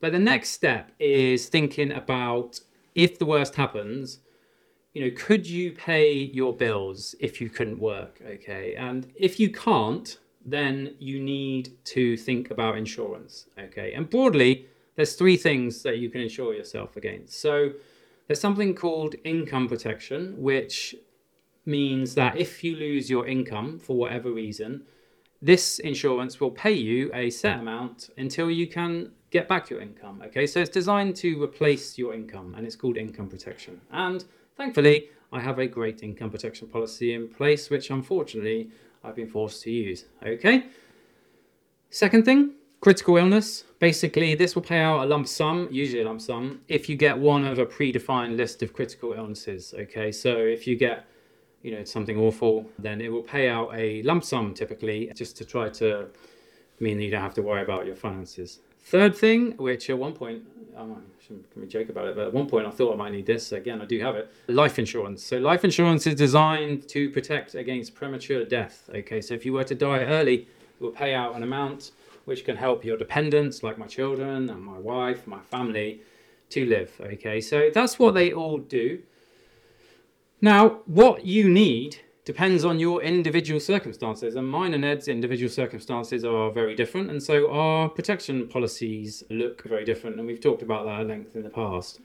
but 0.00 0.12
the 0.12 0.18
next 0.20 0.50
step 0.50 0.92
is 1.00 1.48
thinking 1.48 1.90
about 1.90 2.60
if 2.94 3.18
the 3.18 3.26
worst 3.26 3.56
happens, 3.56 4.20
you 4.94 5.04
know, 5.04 5.10
could 5.16 5.46
you 5.46 5.72
pay 5.72 6.12
your 6.12 6.52
bills 6.54 7.14
if 7.20 7.40
you 7.40 7.50
couldn't 7.50 7.78
work? 7.78 8.20
Okay. 8.26 8.74
And 8.76 9.12
if 9.16 9.38
you 9.38 9.50
can't, 9.50 10.18
then 10.46 10.94
you 10.98 11.20
need 11.20 11.72
to 11.84 12.16
think 12.16 12.50
about 12.50 12.78
insurance. 12.78 13.46
Okay. 13.58 13.92
And 13.92 14.08
broadly, 14.08 14.66
there's 14.94 15.14
three 15.14 15.36
things 15.36 15.82
that 15.82 15.98
you 15.98 16.08
can 16.08 16.20
insure 16.20 16.54
yourself 16.54 16.96
against. 16.96 17.40
So 17.40 17.72
there's 18.28 18.40
something 18.40 18.74
called 18.74 19.16
income 19.24 19.68
protection, 19.68 20.40
which 20.40 20.94
means 21.66 22.14
that 22.14 22.36
if 22.36 22.62
you 22.62 22.76
lose 22.76 23.10
your 23.10 23.26
income 23.26 23.80
for 23.80 23.96
whatever 23.96 24.30
reason, 24.30 24.82
this 25.42 25.80
insurance 25.80 26.40
will 26.40 26.50
pay 26.50 26.72
you 26.72 27.10
a 27.12 27.30
set 27.30 27.58
amount 27.58 28.10
until 28.16 28.50
you 28.50 28.66
can 28.66 29.10
get 29.30 29.48
back 29.48 29.70
your 29.70 29.80
income. 29.80 30.22
Okay, 30.26 30.46
so 30.46 30.60
it's 30.60 30.70
designed 30.70 31.16
to 31.16 31.42
replace 31.42 31.98
your 31.98 32.14
income 32.14 32.54
and 32.56 32.64
it's 32.64 32.76
called 32.76 32.96
income 32.96 33.28
protection. 33.28 33.80
And 33.90 34.24
thankfully, 34.56 35.08
I 35.32 35.40
have 35.40 35.58
a 35.58 35.66
great 35.66 36.02
income 36.02 36.30
protection 36.30 36.68
policy 36.68 37.14
in 37.14 37.28
place, 37.28 37.70
which 37.70 37.90
unfortunately 37.90 38.70
I've 39.02 39.16
been 39.16 39.28
forced 39.28 39.62
to 39.62 39.70
use. 39.70 40.04
Okay, 40.22 40.66
second 41.90 42.24
thing 42.24 42.54
critical 42.80 43.16
illness. 43.16 43.64
Basically, 43.78 44.34
this 44.34 44.54
will 44.54 44.62
pay 44.62 44.80
out 44.80 45.02
a 45.02 45.06
lump 45.06 45.26
sum, 45.26 45.68
usually 45.70 46.02
a 46.02 46.04
lump 46.04 46.20
sum, 46.20 46.60
if 46.68 46.86
you 46.86 46.96
get 46.96 47.16
one 47.16 47.46
of 47.46 47.58
a 47.58 47.64
predefined 47.64 48.36
list 48.36 48.62
of 48.62 48.74
critical 48.74 49.14
illnesses. 49.14 49.74
Okay, 49.76 50.12
so 50.12 50.36
if 50.36 50.66
you 50.66 50.76
get 50.76 51.06
you 51.62 51.70
know 51.74 51.82
something 51.82 52.18
awful 52.18 52.68
then 52.78 53.00
it 53.00 53.10
will 53.10 53.22
pay 53.22 53.48
out 53.48 53.70
a 53.74 54.02
lump 54.02 54.22
sum 54.22 54.52
typically 54.52 55.10
just 55.16 55.34
to 55.38 55.46
try 55.46 55.66
to 55.70 56.06
mean 56.78 56.98
that 56.98 57.04
you 57.04 57.10
don't 57.10 57.22
have 57.22 57.34
to 57.34 57.42
worry 57.42 57.62
about 57.62 57.86
your 57.86 57.96
finances. 57.96 58.60
Third 58.84 59.16
thing, 59.16 59.52
which 59.56 59.88
at 59.88 59.98
one 59.98 60.12
point, 60.12 60.42
Oh, 60.76 60.82
I 60.82 61.22
shouldn't 61.22 61.50
can 61.52 61.62
we 61.62 61.68
joke 61.68 61.88
about 61.88 62.08
it, 62.08 62.16
but 62.16 62.26
at 62.26 62.32
one 62.32 62.48
point 62.48 62.66
I 62.66 62.70
thought 62.70 62.94
I 62.94 62.96
might 62.96 63.12
need 63.12 63.26
this. 63.26 63.52
Again, 63.52 63.80
I 63.80 63.84
do 63.84 64.00
have 64.00 64.16
it. 64.16 64.30
Life 64.48 64.78
insurance. 64.78 65.24
So 65.24 65.38
life 65.38 65.64
insurance 65.64 66.06
is 66.06 66.14
designed 66.16 66.88
to 66.88 67.10
protect 67.10 67.54
against 67.54 67.94
premature 67.94 68.44
death. 68.44 68.90
Okay, 68.92 69.20
so 69.20 69.34
if 69.34 69.46
you 69.46 69.52
were 69.52 69.64
to 69.64 69.74
die 69.74 70.04
early, 70.04 70.34
it 70.34 70.80
will 70.80 70.90
pay 70.90 71.14
out 71.14 71.36
an 71.36 71.42
amount 71.42 71.92
which 72.24 72.44
can 72.44 72.56
help 72.56 72.84
your 72.84 72.96
dependents, 72.96 73.62
like 73.62 73.78
my 73.78 73.86
children 73.86 74.50
and 74.50 74.62
my 74.62 74.78
wife, 74.78 75.26
my 75.26 75.40
family, 75.40 76.00
to 76.50 76.64
live. 76.66 76.92
Okay, 77.00 77.40
so 77.40 77.70
that's 77.72 77.98
what 77.98 78.14
they 78.14 78.32
all 78.32 78.58
do. 78.58 79.00
Now, 80.40 80.80
what 80.86 81.24
you 81.24 81.48
need 81.48 82.00
depends 82.24 82.64
on 82.64 82.78
your 82.78 83.02
individual 83.02 83.60
circumstances, 83.60 84.36
and 84.36 84.48
mine 84.48 84.74
and 84.74 84.84
Ed's 84.84 85.08
individual 85.08 85.50
circumstances 85.50 86.24
are 86.24 86.50
very 86.50 86.74
different, 86.74 87.10
and 87.10 87.22
so 87.22 87.50
our 87.50 87.88
protection 87.88 88.48
policies 88.48 89.22
look 89.30 89.62
very 89.64 89.84
different, 89.84 90.18
and 90.18 90.26
we've 90.26 90.40
talked 90.40 90.62
about 90.62 90.86
that 90.86 91.00
at 91.00 91.06
length 91.06 91.36
in 91.36 91.42
the 91.42 91.50
past. 91.50 92.00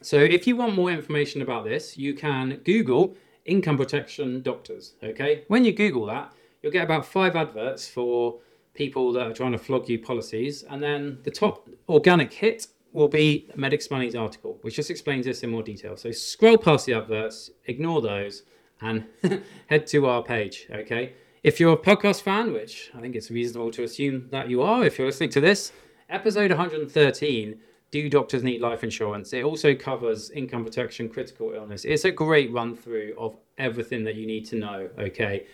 So, 0.00 0.16
if 0.18 0.46
you 0.46 0.54
want 0.54 0.76
more 0.76 0.92
information 0.92 1.42
about 1.42 1.64
this, 1.64 1.98
you 1.98 2.14
can 2.14 2.60
Google 2.64 3.16
income 3.44 3.76
protection 3.76 4.42
doctors. 4.42 4.94
Okay, 5.02 5.44
when 5.48 5.64
you 5.64 5.72
Google 5.72 6.06
that, 6.06 6.32
you'll 6.62 6.72
get 6.72 6.84
about 6.84 7.04
five 7.04 7.34
adverts 7.34 7.88
for 7.88 8.38
people 8.74 9.12
that 9.12 9.26
are 9.26 9.32
trying 9.32 9.52
to 9.52 9.58
flog 9.58 9.88
you 9.88 9.98
policies, 9.98 10.62
and 10.62 10.80
then 10.80 11.18
the 11.24 11.32
top 11.32 11.68
organic 11.88 12.32
hit 12.32 12.68
will 12.92 13.08
be 13.08 13.50
Medics 13.56 13.90
Money's 13.90 14.14
article, 14.14 14.58
which 14.62 14.76
just 14.76 14.90
explains 14.90 15.26
this 15.26 15.42
in 15.42 15.50
more 15.50 15.64
detail. 15.64 15.96
So, 15.96 16.12
scroll 16.12 16.58
past 16.58 16.86
the 16.86 16.94
adverts, 16.94 17.50
ignore 17.66 18.00
those 18.00 18.44
and 18.80 19.04
head 19.66 19.86
to 19.88 20.06
our 20.06 20.22
page. 20.22 20.66
Okay. 20.70 21.12
If 21.42 21.60
you're 21.60 21.74
a 21.74 21.78
podcast 21.78 22.22
fan, 22.22 22.52
which 22.52 22.90
I 22.94 23.00
think 23.00 23.14
it's 23.14 23.30
reasonable 23.30 23.70
to 23.72 23.84
assume 23.84 24.28
that 24.30 24.50
you 24.50 24.62
are, 24.62 24.84
if 24.84 24.98
you're 24.98 25.06
listening 25.06 25.30
to 25.30 25.40
this, 25.40 25.72
episode 26.10 26.50
113 26.50 27.58
Do 27.90 28.10
Doctors 28.10 28.42
Need 28.42 28.60
Life 28.60 28.82
Insurance? 28.82 29.32
It 29.32 29.44
also 29.44 29.74
covers 29.74 30.30
income 30.30 30.64
protection, 30.64 31.08
critical 31.08 31.52
illness. 31.52 31.84
It's 31.84 32.04
a 32.04 32.10
great 32.10 32.52
run 32.52 32.74
through 32.74 33.14
of 33.16 33.36
everything 33.56 34.04
that 34.04 34.16
you 34.16 34.26
need 34.26 34.46
to 34.46 34.56
know. 34.56 34.88
Okay. 34.98 35.46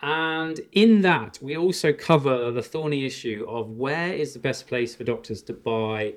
And 0.00 0.60
in 0.72 1.02
that, 1.02 1.38
we 1.42 1.56
also 1.56 1.92
cover 1.92 2.52
the 2.52 2.62
thorny 2.62 3.04
issue 3.04 3.44
of 3.48 3.70
where 3.70 4.12
is 4.12 4.32
the 4.32 4.38
best 4.38 4.68
place 4.68 4.94
for 4.94 5.02
doctors 5.02 5.42
to 5.42 5.52
buy 5.52 6.14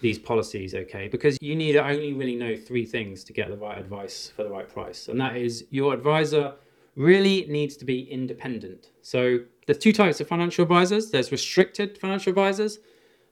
these 0.00 0.18
policies, 0.18 0.74
okay? 0.74 1.08
Because 1.08 1.36
you 1.40 1.54
need 1.54 1.72
to 1.72 1.86
only 1.86 2.12
really 2.12 2.36
know 2.36 2.56
three 2.56 2.84
things 2.84 3.22
to 3.24 3.32
get 3.32 3.48
the 3.48 3.56
right 3.56 3.78
advice 3.78 4.32
for 4.34 4.42
the 4.44 4.50
right 4.50 4.68
price. 4.68 5.08
And 5.08 5.20
that 5.20 5.36
is 5.36 5.66
your 5.70 5.94
advisor 5.94 6.54
really 6.96 7.46
needs 7.48 7.76
to 7.76 7.84
be 7.84 8.10
independent. 8.10 8.90
So 9.02 9.40
there's 9.66 9.78
two 9.78 9.92
types 9.92 10.20
of 10.20 10.28
financial 10.28 10.62
advisors. 10.62 11.10
There's 11.10 11.30
restricted 11.30 11.98
financial 11.98 12.30
advisors 12.30 12.78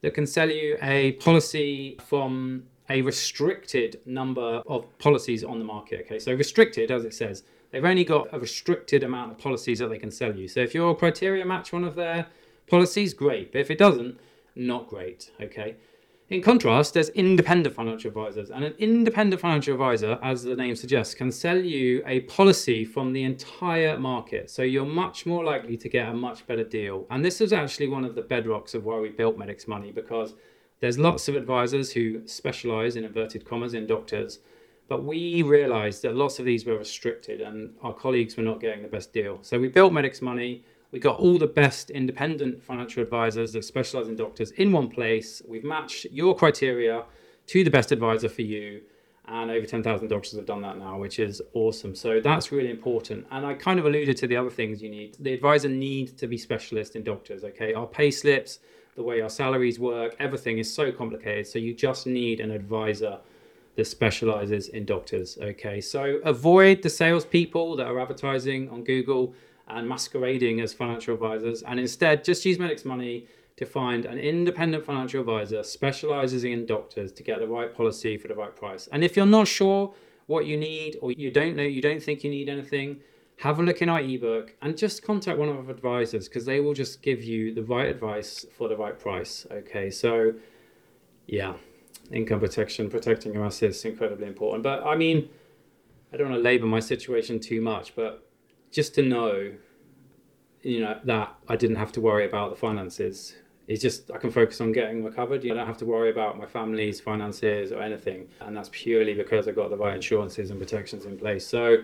that 0.02 0.14
can 0.14 0.26
sell 0.26 0.50
you 0.50 0.78
a 0.82 1.12
policy 1.12 1.98
from 2.06 2.64
a 2.90 3.02
restricted 3.02 4.00
number 4.06 4.62
of 4.66 4.86
policies 4.98 5.44
on 5.44 5.58
the 5.58 5.64
market. 5.64 6.06
Okay, 6.06 6.18
so 6.18 6.32
restricted, 6.32 6.90
as 6.90 7.04
it 7.04 7.12
says, 7.14 7.42
they've 7.70 7.84
only 7.84 8.04
got 8.04 8.28
a 8.32 8.38
restricted 8.38 9.02
amount 9.02 9.32
of 9.32 9.38
policies 9.38 9.78
that 9.80 9.88
they 9.88 9.98
can 9.98 10.10
sell 10.10 10.34
you. 10.34 10.48
So 10.48 10.60
if 10.60 10.74
your 10.74 10.96
criteria 10.96 11.44
match 11.44 11.72
one 11.72 11.84
of 11.84 11.94
their 11.94 12.26
policies, 12.68 13.12
great. 13.12 13.52
But 13.52 13.60
if 13.60 13.70
it 13.70 13.78
doesn't, 13.78 14.18
not 14.54 14.88
great. 14.88 15.30
Okay. 15.40 15.76
In 16.30 16.42
contrast, 16.42 16.92
there's 16.92 17.08
independent 17.10 17.74
financial 17.74 18.08
advisors, 18.08 18.50
and 18.50 18.62
an 18.62 18.74
independent 18.78 19.40
financial 19.40 19.72
advisor, 19.72 20.18
as 20.22 20.42
the 20.42 20.54
name 20.54 20.76
suggests, 20.76 21.14
can 21.14 21.32
sell 21.32 21.56
you 21.56 22.02
a 22.04 22.20
policy 22.20 22.84
from 22.84 23.14
the 23.14 23.22
entire 23.22 23.98
market. 23.98 24.50
So 24.50 24.60
you're 24.60 24.84
much 24.84 25.24
more 25.24 25.42
likely 25.42 25.78
to 25.78 25.88
get 25.88 26.06
a 26.06 26.12
much 26.12 26.46
better 26.46 26.64
deal. 26.64 27.06
And 27.08 27.24
this 27.24 27.40
is 27.40 27.54
actually 27.54 27.88
one 27.88 28.04
of 28.04 28.14
the 28.14 28.20
bedrocks 28.20 28.74
of 28.74 28.84
why 28.84 28.98
we 28.98 29.08
built 29.08 29.38
Medics 29.38 29.66
Money 29.66 29.90
because 29.90 30.34
there's 30.80 30.98
lots 30.98 31.28
of 31.28 31.34
advisors 31.34 31.92
who 31.92 32.20
specialize 32.26 32.96
in 32.96 33.04
inverted 33.04 33.46
commas 33.46 33.72
in 33.72 33.86
doctors, 33.86 34.40
but 34.86 35.04
we 35.04 35.40
realized 35.42 36.02
that 36.02 36.14
lots 36.14 36.38
of 36.38 36.44
these 36.44 36.66
were 36.66 36.76
restricted 36.76 37.40
and 37.40 37.72
our 37.82 37.94
colleagues 37.94 38.36
were 38.36 38.42
not 38.42 38.60
getting 38.60 38.82
the 38.82 38.88
best 38.88 39.14
deal. 39.14 39.38
So 39.40 39.58
we 39.58 39.68
built 39.68 39.94
Medics 39.94 40.20
Money 40.20 40.62
we 40.90 40.98
got 40.98 41.18
all 41.18 41.38
the 41.38 41.46
best 41.46 41.90
independent 41.90 42.62
financial 42.62 43.02
advisors 43.02 43.52
that 43.52 43.64
specialize 43.64 44.08
in 44.08 44.16
doctors 44.16 44.52
in 44.52 44.72
one 44.72 44.88
place. 44.88 45.42
We've 45.46 45.64
matched 45.64 46.06
your 46.10 46.34
criteria 46.34 47.04
to 47.48 47.64
the 47.64 47.70
best 47.70 47.92
advisor 47.92 48.28
for 48.28 48.42
you. 48.42 48.82
And 49.26 49.50
over 49.50 49.66
10,000 49.66 50.08
doctors 50.08 50.34
have 50.36 50.46
done 50.46 50.62
that 50.62 50.78
now, 50.78 50.98
which 50.98 51.18
is 51.18 51.42
awesome. 51.52 51.94
So 51.94 52.18
that's 52.18 52.50
really 52.50 52.70
important. 52.70 53.26
And 53.30 53.44
I 53.44 53.52
kind 53.52 53.78
of 53.78 53.84
alluded 53.84 54.16
to 54.16 54.26
the 54.26 54.36
other 54.36 54.48
things 54.48 54.82
you 54.82 54.88
need. 54.88 55.16
The 55.20 55.34
advisor 55.34 55.68
needs 55.68 56.12
to 56.12 56.26
be 56.26 56.38
specialist 56.38 56.96
in 56.96 57.04
doctors, 57.04 57.44
okay? 57.44 57.74
Our 57.74 57.86
pay 57.86 58.10
slips, 58.10 58.60
the 58.96 59.02
way 59.02 59.20
our 59.20 59.28
salaries 59.28 59.78
work, 59.78 60.16
everything 60.18 60.56
is 60.56 60.72
so 60.72 60.90
complicated. 60.90 61.46
So 61.46 61.58
you 61.58 61.74
just 61.74 62.06
need 62.06 62.40
an 62.40 62.50
advisor 62.50 63.18
that 63.76 63.84
specializes 63.84 64.68
in 64.68 64.86
doctors, 64.86 65.36
okay? 65.42 65.82
So 65.82 66.20
avoid 66.24 66.82
the 66.82 66.90
salespeople 66.90 67.76
that 67.76 67.86
are 67.86 68.00
advertising 68.00 68.70
on 68.70 68.82
Google 68.82 69.34
and 69.68 69.88
masquerading 69.88 70.60
as 70.60 70.72
financial 70.72 71.14
advisors, 71.14 71.62
and 71.62 71.78
instead 71.78 72.24
just 72.24 72.44
use 72.44 72.58
Medics 72.58 72.84
Money 72.84 73.26
to 73.56 73.66
find 73.66 74.04
an 74.04 74.18
independent 74.18 74.84
financial 74.84 75.20
advisor 75.20 75.62
specializes 75.64 76.44
in 76.44 76.64
doctors 76.64 77.10
to 77.10 77.22
get 77.24 77.40
the 77.40 77.46
right 77.46 77.74
policy 77.74 78.16
for 78.16 78.28
the 78.28 78.34
right 78.34 78.54
price. 78.54 78.88
And 78.92 79.02
if 79.02 79.16
you're 79.16 79.26
not 79.26 79.48
sure 79.48 79.92
what 80.26 80.46
you 80.46 80.56
need 80.56 80.96
or 81.02 81.10
you 81.10 81.30
don't 81.30 81.56
know, 81.56 81.64
you 81.64 81.82
don't 81.82 82.00
think 82.00 82.22
you 82.22 82.30
need 82.30 82.48
anything, 82.48 83.00
have 83.38 83.58
a 83.58 83.62
look 83.62 83.82
in 83.82 83.88
our 83.88 84.00
ebook 84.00 84.54
and 84.62 84.76
just 84.76 85.02
contact 85.02 85.38
one 85.38 85.48
of 85.48 85.56
our 85.56 85.70
advisors 85.70 86.28
because 86.28 86.44
they 86.44 86.60
will 86.60 86.74
just 86.74 87.02
give 87.02 87.24
you 87.24 87.52
the 87.52 87.62
right 87.62 87.88
advice 87.88 88.46
for 88.56 88.68
the 88.68 88.76
right 88.76 88.98
price. 88.98 89.46
Okay, 89.50 89.90
so 89.90 90.34
yeah, 91.26 91.54
income 92.12 92.38
protection, 92.38 92.88
protecting 92.88 93.34
your 93.34 93.44
assets, 93.44 93.84
incredibly 93.84 94.26
important. 94.28 94.62
But 94.62 94.84
I 94.84 94.94
mean, 94.94 95.28
I 96.12 96.16
don't 96.16 96.30
want 96.30 96.38
to 96.38 96.44
labor 96.44 96.66
my 96.66 96.80
situation 96.80 97.40
too 97.40 97.60
much, 97.60 97.96
but 97.96 98.27
just 98.70 98.94
to 98.96 99.02
know, 99.02 99.52
you 100.62 100.80
know, 100.80 100.98
that 101.04 101.34
I 101.48 101.56
didn't 101.56 101.76
have 101.76 101.92
to 101.92 102.00
worry 102.00 102.26
about 102.26 102.50
the 102.50 102.56
finances. 102.56 103.34
It's 103.66 103.82
just 103.82 104.10
I 104.10 104.18
can 104.18 104.30
focus 104.30 104.60
on 104.60 104.72
getting 104.72 105.04
recovered. 105.04 105.44
You 105.44 105.50
know, 105.50 105.56
I 105.56 105.58
don't 105.58 105.66
have 105.66 105.78
to 105.78 105.84
worry 105.84 106.10
about 106.10 106.38
my 106.38 106.46
family's 106.46 107.00
finances 107.00 107.70
or 107.70 107.82
anything, 107.82 108.28
and 108.40 108.56
that's 108.56 108.70
purely 108.72 109.14
because 109.14 109.46
I 109.46 109.52
got 109.52 109.70
the 109.70 109.76
right 109.76 109.96
insurances 109.96 110.50
and 110.50 110.58
protections 110.58 111.04
in 111.04 111.18
place. 111.18 111.46
So 111.46 111.82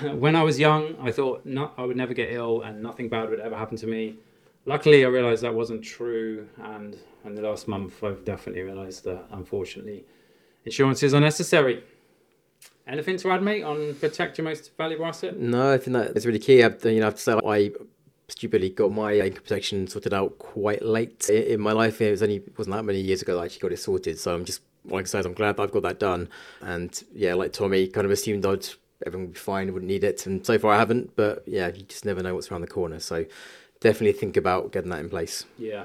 when 0.12 0.36
I 0.36 0.42
was 0.42 0.58
young, 0.58 0.96
I 1.00 1.12
thought 1.12 1.46
I 1.76 1.84
would 1.84 1.96
never 1.96 2.14
get 2.14 2.32
ill 2.32 2.62
and 2.62 2.82
nothing 2.82 3.08
bad 3.08 3.30
would 3.30 3.40
ever 3.40 3.56
happen 3.56 3.76
to 3.78 3.86
me. 3.86 4.16
Luckily, 4.66 5.04
I 5.04 5.08
realized 5.08 5.42
that 5.42 5.54
wasn't 5.54 5.84
true, 5.84 6.48
and 6.62 6.96
in 7.24 7.34
the 7.34 7.42
last 7.42 7.68
month, 7.68 8.02
I've 8.02 8.24
definitely 8.24 8.62
realized 8.62 9.04
that 9.04 9.26
unfortunately, 9.32 10.04
insurances 10.64 11.12
are 11.12 11.20
necessary. 11.20 11.84
Anything 12.86 13.16
to 13.18 13.30
add, 13.30 13.42
mate, 13.42 13.62
on 13.62 13.94
protect 13.94 14.36
your 14.36 14.44
most 14.44 14.76
valuable 14.76 15.06
asset? 15.06 15.38
No, 15.38 15.72
I 15.72 15.78
think 15.78 15.94
that 15.94 16.16
is 16.16 16.26
really 16.26 16.38
key. 16.38 16.62
I, 16.62 16.68
you 16.84 17.00
know, 17.00 17.02
I 17.02 17.04
have 17.06 17.14
to 17.14 17.20
say 17.20 17.32
I 17.46 17.70
stupidly 18.28 18.70
got 18.70 18.92
my 18.92 19.14
income 19.14 19.42
protection 19.42 19.86
sorted 19.86 20.12
out 20.12 20.38
quite 20.38 20.82
late 20.82 21.28
in 21.30 21.60
my 21.60 21.72
life. 21.72 22.00
It 22.00 22.10
was 22.10 22.22
only 22.22 22.42
wasn't 22.56 22.76
that 22.76 22.84
many 22.84 23.00
years 23.00 23.22
ago 23.22 23.34
that 23.34 23.40
I 23.40 23.44
actually 23.46 23.60
got 23.60 23.72
it 23.72 23.78
sorted. 23.78 24.18
So 24.18 24.34
I'm 24.34 24.44
just 24.44 24.60
like 24.86 25.04
I 25.04 25.08
said, 25.08 25.26
I'm 25.26 25.32
glad 25.32 25.58
I've 25.58 25.70
got 25.70 25.82
that 25.82 25.98
done. 25.98 26.28
And 26.60 27.02
yeah, 27.14 27.34
like 27.34 27.52
Tommy, 27.52 27.86
kind 27.88 28.04
of 28.04 28.10
assumed 28.10 28.44
I'd 28.44 28.66
everything 29.06 29.26
would 29.26 29.34
be 29.34 29.38
fine, 29.38 29.72
wouldn't 29.72 29.90
need 29.90 30.04
it, 30.04 30.26
and 30.26 30.44
so 30.44 30.58
far 30.58 30.72
I 30.72 30.78
haven't. 30.78 31.16
But 31.16 31.42
yeah, 31.46 31.68
you 31.68 31.82
just 31.82 32.04
never 32.04 32.22
know 32.22 32.34
what's 32.34 32.50
around 32.50 32.62
the 32.62 32.66
corner. 32.66 33.00
So 33.00 33.24
definitely 33.80 34.18
think 34.18 34.36
about 34.36 34.72
getting 34.72 34.90
that 34.90 35.00
in 35.00 35.08
place. 35.08 35.44
Yeah. 35.58 35.84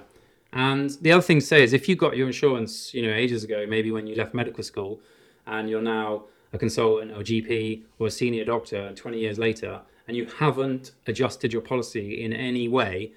And 0.52 0.90
the 1.02 1.12
other 1.12 1.22
thing 1.22 1.40
to 1.40 1.46
say 1.46 1.64
is 1.64 1.74
if 1.74 1.88
you 1.88 1.96
got 1.96 2.18
your 2.18 2.28
insurance, 2.28 2.94
you 2.94 3.04
know, 3.04 3.14
ages 3.14 3.44
ago, 3.44 3.66
maybe 3.68 3.92
when 3.92 4.08
you 4.08 4.16
left 4.16 4.34
medical 4.34 4.64
school, 4.64 5.00
and 5.46 5.70
you're 5.70 5.82
now 5.82 6.24
a 6.54 6.58
consultant 6.58 7.12
or 7.12 7.22
GP 7.22 7.84
or 8.00 8.08
a 8.08 8.12
senior 8.12 8.46
doctor 8.46 8.94
20 8.94 9.20
years 9.20 9.38
later 9.38 9.82
and 10.08 10.18
you 10.18 10.26
haven't 10.26 10.92
adjusted 11.06 11.54
your 11.54 11.62
policy 11.62 12.24
in 12.24 12.34
any 12.34 12.68
way, 12.68 13.12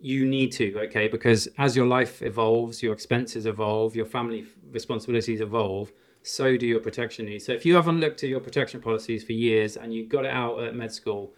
you 0.00 0.26
need 0.26 0.50
to, 0.52 0.78
okay? 0.78 1.06
Because 1.06 1.46
as 1.58 1.76
your 1.76 1.86
life 1.86 2.22
evolves, 2.22 2.82
your 2.82 2.94
expenses 2.94 3.44
evolve, 3.44 3.94
your 3.94 4.06
family 4.06 4.46
responsibilities 4.72 5.42
evolve, 5.42 5.92
so 6.22 6.56
do 6.56 6.66
your 6.66 6.80
protection 6.80 7.26
needs. 7.26 7.44
So 7.44 7.52
if 7.52 7.66
you 7.66 7.74
haven't 7.74 8.00
looked 8.00 8.22
at 8.22 8.30
your 8.30 8.40
protection 8.40 8.80
policies 8.80 9.22
for 9.22 9.32
years 9.32 9.76
and 9.76 9.92
you 9.92 10.06
got 10.06 10.24
it 10.24 10.30
out 10.30 10.62
at 10.62 10.74
med 10.74 10.92
school, 10.92 11.34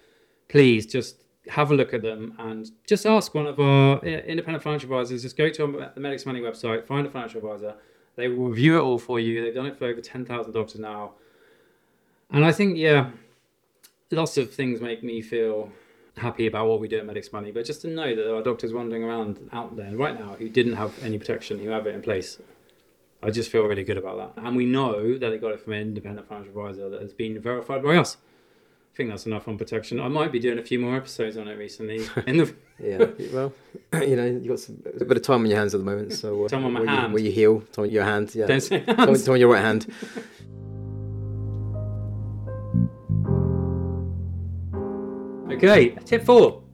please 0.48 0.86
just 0.86 1.24
have 1.48 1.72
a 1.72 1.74
look 1.74 1.92
at 1.92 2.02
them 2.02 2.34
and 2.38 2.70
just 2.86 3.04
ask 3.04 3.34
one 3.34 3.46
of 3.46 3.58
our 3.58 3.98
independent 4.04 4.62
financial 4.62 4.86
advisors. 4.92 5.22
Just 5.22 5.36
go 5.36 5.48
to 5.48 5.90
the 5.94 6.00
Medics 6.00 6.24
Money 6.24 6.40
website, 6.40 6.86
find 6.86 7.06
a 7.06 7.10
financial 7.10 7.38
advisor. 7.38 7.74
They 8.14 8.28
will 8.28 8.50
review 8.50 8.78
it 8.78 8.82
all 8.82 8.98
for 8.98 9.18
you. 9.18 9.42
They've 9.42 9.54
done 9.54 9.66
it 9.66 9.76
for 9.76 9.86
over 9.86 10.00
10,000 10.00 10.52
doctors 10.52 10.80
now. 10.80 11.14
And 12.32 12.44
I 12.44 12.52
think, 12.52 12.76
yeah, 12.76 13.10
lots 14.10 14.36
of 14.38 14.52
things 14.52 14.80
make 14.80 15.02
me 15.02 15.20
feel 15.20 15.70
happy 16.16 16.46
about 16.46 16.66
what 16.66 16.80
we 16.80 16.88
do 16.88 16.98
at 16.98 17.06
Medics 17.06 17.32
Money, 17.32 17.50
but 17.52 17.64
just 17.64 17.82
to 17.82 17.88
know 17.88 18.14
that 18.14 18.22
there 18.22 18.34
are 18.34 18.42
doctors 18.42 18.72
wandering 18.72 19.04
around 19.04 19.48
out 19.52 19.76
there 19.76 19.96
right 19.96 20.18
now 20.18 20.34
who 20.34 20.48
didn't 20.48 20.74
have 20.74 20.92
any 21.02 21.18
protection, 21.18 21.58
who 21.58 21.70
have 21.70 21.86
it 21.86 21.94
in 21.94 22.02
place, 22.02 22.38
I 23.22 23.30
just 23.30 23.50
feel 23.50 23.62
really 23.64 23.84
good 23.84 23.98
about 23.98 24.34
that. 24.34 24.42
And 24.44 24.56
we 24.56 24.66
know 24.66 25.16
that 25.16 25.30
they 25.30 25.38
got 25.38 25.52
it 25.52 25.60
from 25.60 25.74
an 25.74 25.82
independent 25.82 26.28
financial 26.28 26.50
advisor 26.50 26.90
that 26.90 27.00
has 27.02 27.12
been 27.12 27.40
verified 27.40 27.82
by 27.82 27.96
us. 27.96 28.16
I 28.92 28.96
think 28.96 29.08
that's 29.08 29.24
enough 29.24 29.48
on 29.48 29.56
protection. 29.56 30.00
I 30.00 30.08
might 30.08 30.30
be 30.30 30.38
doing 30.38 30.58
a 30.58 30.62
few 30.62 30.78
more 30.78 30.94
episodes 30.96 31.38
on 31.38 31.48
it 31.48 31.56
recently. 31.56 32.06
In 32.26 32.36
the 32.38 32.54
Yeah, 32.78 33.06
well, 33.32 33.54
you 34.06 34.16
know, 34.16 34.26
you've 34.26 34.48
got 34.48 34.58
some, 34.58 34.82
a 35.00 35.04
bit 35.04 35.16
of 35.16 35.22
time 35.22 35.40
on 35.40 35.46
your 35.46 35.58
hands 35.58 35.74
at 35.74 35.78
the 35.78 35.84
moment, 35.84 36.12
so 36.12 36.44
uh, 36.44 36.48
Time 36.48 36.66
on 36.66 36.72
my 36.74 36.80
where 36.80 37.06
You, 37.06 37.08
where 37.14 37.22
you 37.22 37.32
heal, 37.32 37.60
time 37.72 37.84
on 37.84 37.90
your 37.90 38.04
hand, 38.04 38.34
yeah. 38.34 38.46
Don't 38.46 38.60
say 38.60 38.80
Time, 38.80 38.96
time 39.14 39.32
on 39.32 39.40
your 39.40 39.50
right 39.50 39.62
hand. 39.62 39.86
Okay, 45.62 45.90
tip 46.04 46.24
four. 46.24 46.64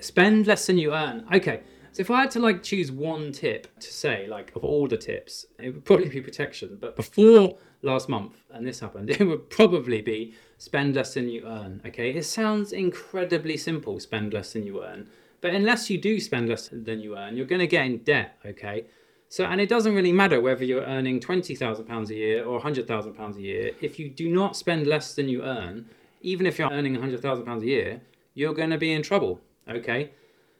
Spend 0.00 0.46
less 0.46 0.66
than 0.66 0.78
you 0.78 0.94
earn. 0.94 1.26
Okay, 1.30 1.60
so 1.92 2.00
if 2.00 2.10
I 2.10 2.22
had 2.22 2.30
to 2.30 2.38
like 2.38 2.62
choose 2.62 2.90
one 2.90 3.32
tip 3.32 3.68
to 3.80 3.92
say, 3.92 4.26
like 4.26 4.50
of 4.56 4.64
all 4.64 4.88
the 4.88 4.96
tips, 4.96 5.44
it 5.58 5.74
would 5.74 5.84
probably 5.84 6.08
be 6.08 6.22
protection. 6.22 6.78
But 6.80 6.96
before 6.96 7.58
last 7.82 8.08
month, 8.08 8.44
and 8.50 8.66
this 8.66 8.80
happened, 8.80 9.10
it 9.20 9.22
would 9.22 9.50
probably 9.50 10.00
be 10.00 10.34
spend 10.56 10.96
less 10.96 11.12
than 11.12 11.28
you 11.28 11.44
earn. 11.46 11.82
Okay, 11.84 12.12
it 12.12 12.24
sounds 12.24 12.72
incredibly 12.72 13.58
simple, 13.58 14.00
spend 14.00 14.32
less 14.32 14.54
than 14.54 14.64
you 14.64 14.82
earn. 14.82 15.08
But 15.42 15.52
unless 15.54 15.90
you 15.90 15.98
do 15.98 16.18
spend 16.18 16.48
less 16.48 16.70
than 16.72 17.00
you 17.00 17.18
earn, 17.18 17.36
you're 17.36 17.46
going 17.46 17.58
to 17.58 17.66
get 17.66 17.84
in 17.84 17.98
debt. 17.98 18.38
Okay. 18.46 18.86
So, 19.28 19.44
and 19.44 19.60
it 19.60 19.68
doesn't 19.68 19.94
really 19.94 20.12
matter 20.12 20.40
whether 20.40 20.64
you're 20.64 20.84
earning 20.84 21.20
twenty 21.20 21.54
thousand 21.54 21.84
pounds 21.84 22.10
a 22.10 22.14
year 22.14 22.44
or 22.44 22.58
hundred 22.58 22.88
thousand 22.88 23.14
pounds 23.14 23.36
a 23.36 23.42
year. 23.42 23.72
If 23.82 23.98
you 23.98 24.08
do 24.08 24.30
not 24.30 24.56
spend 24.56 24.86
less 24.86 25.14
than 25.14 25.28
you 25.28 25.42
earn, 25.42 25.90
even 26.22 26.46
if 26.46 26.58
you're 26.58 26.70
earning 26.70 26.94
hundred 26.94 27.20
thousand 27.20 27.44
pounds 27.44 27.62
a 27.62 27.66
year, 27.66 28.00
you're 28.34 28.54
going 28.54 28.70
to 28.70 28.78
be 28.78 28.92
in 28.92 29.02
trouble. 29.02 29.40
Okay, 29.68 30.12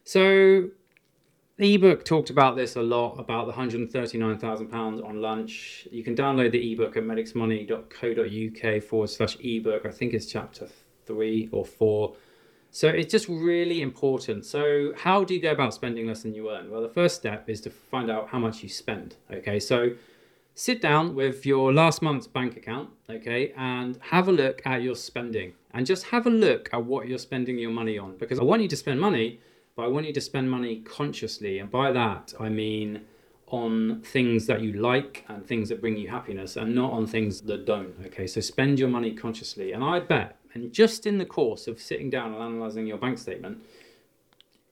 so 0.03 0.69
the 1.57 1.75
ebook 1.75 2.03
talked 2.03 2.29
about 2.29 2.55
this 2.55 2.75
a 2.75 2.81
lot 2.81 3.19
about 3.19 3.47
the 3.47 3.53
hundred 3.53 3.81
and 3.81 3.91
thirty 3.91 4.17
nine 4.17 4.37
thousand 4.37 4.67
pounds 4.67 5.01
on 5.01 5.21
lunch. 5.21 5.87
You 5.91 6.03
can 6.03 6.15
download 6.15 6.51
the 6.51 6.73
ebook 6.73 6.97
at 6.97 7.03
medicsmoney.co.uk 7.03 8.83
forward 8.83 9.09
slash 9.09 9.37
ebook. 9.39 9.85
I 9.85 9.91
think 9.91 10.13
it's 10.13 10.25
chapter 10.25 10.67
three 11.05 11.49
or 11.51 11.65
four. 11.65 12.15
So 12.71 12.87
it's 12.87 13.11
just 13.11 13.27
really 13.29 13.81
important. 13.83 14.45
So 14.45 14.93
how 14.97 15.23
do 15.23 15.35
you 15.35 15.41
go 15.41 15.51
about 15.51 15.75
spending 15.75 16.07
less 16.07 16.23
than 16.23 16.33
you 16.33 16.49
earn? 16.49 16.71
Well, 16.71 16.81
the 16.81 16.89
first 16.89 17.15
step 17.15 17.47
is 17.47 17.61
to 17.61 17.69
find 17.69 18.09
out 18.09 18.29
how 18.29 18.39
much 18.39 18.63
you 18.63 18.69
spend. 18.69 19.15
Okay, 19.31 19.59
so 19.59 19.91
sit 20.55 20.81
down 20.81 21.15
with 21.15 21.45
your 21.45 21.73
last 21.73 22.01
month's 22.01 22.27
bank 22.27 22.55
account, 22.57 22.89
okay, 23.09 23.53
and 23.57 23.97
have 24.01 24.27
a 24.27 24.31
look 24.31 24.61
at 24.65 24.81
your 24.81 24.95
spending 24.95 25.53
and 25.73 25.85
just 25.85 26.05
have 26.05 26.27
a 26.27 26.29
look 26.29 26.69
at 26.71 26.85
what 26.85 27.07
you're 27.07 27.17
spending 27.17 27.57
your 27.57 27.71
money 27.71 27.97
on 27.97 28.15
because 28.17 28.39
I 28.39 28.43
want 28.43 28.61
you 28.61 28.67
to 28.67 28.75
spend 28.75 28.99
money, 28.99 29.39
but 29.75 29.83
I 29.83 29.87
want 29.87 30.05
you 30.05 30.13
to 30.13 30.21
spend 30.21 30.49
money 30.49 30.81
consciously. 30.81 31.59
And 31.59 31.71
by 31.71 31.91
that, 31.91 32.33
I 32.39 32.49
mean 32.49 33.01
on 33.47 34.01
things 34.01 34.45
that 34.47 34.61
you 34.61 34.73
like 34.73 35.25
and 35.27 35.45
things 35.45 35.69
that 35.69 35.81
bring 35.81 35.97
you 35.97 36.07
happiness 36.07 36.55
and 36.55 36.73
not 36.73 36.91
on 36.91 37.07
things 37.07 37.41
that 37.41 37.65
don't. 37.65 37.93
Okay, 38.05 38.27
so 38.27 38.39
spend 38.41 38.79
your 38.79 38.89
money 38.89 39.11
consciously. 39.13 39.73
And 39.73 39.83
I 39.83 39.99
bet, 39.99 40.37
and 40.53 40.71
just 40.71 41.07
in 41.07 41.17
the 41.17 41.25
course 41.25 41.67
of 41.67 41.81
sitting 41.81 42.09
down 42.09 42.33
and 42.33 42.41
analyzing 42.41 42.85
your 42.85 42.97
bank 42.97 43.17
statement, 43.17 43.63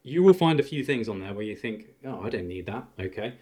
you 0.04 0.24
will 0.24 0.34
find 0.34 0.60
a 0.60 0.64
few 0.64 0.84
things 0.84 1.10
on 1.10 1.20
there 1.20 1.34
where 1.34 1.44
you 1.44 1.56
think, 1.56 1.88
oh, 2.06 2.22
I 2.22 2.30
don't 2.30 2.48
need 2.48 2.68
that. 2.68 2.86
Okay, 3.00 3.34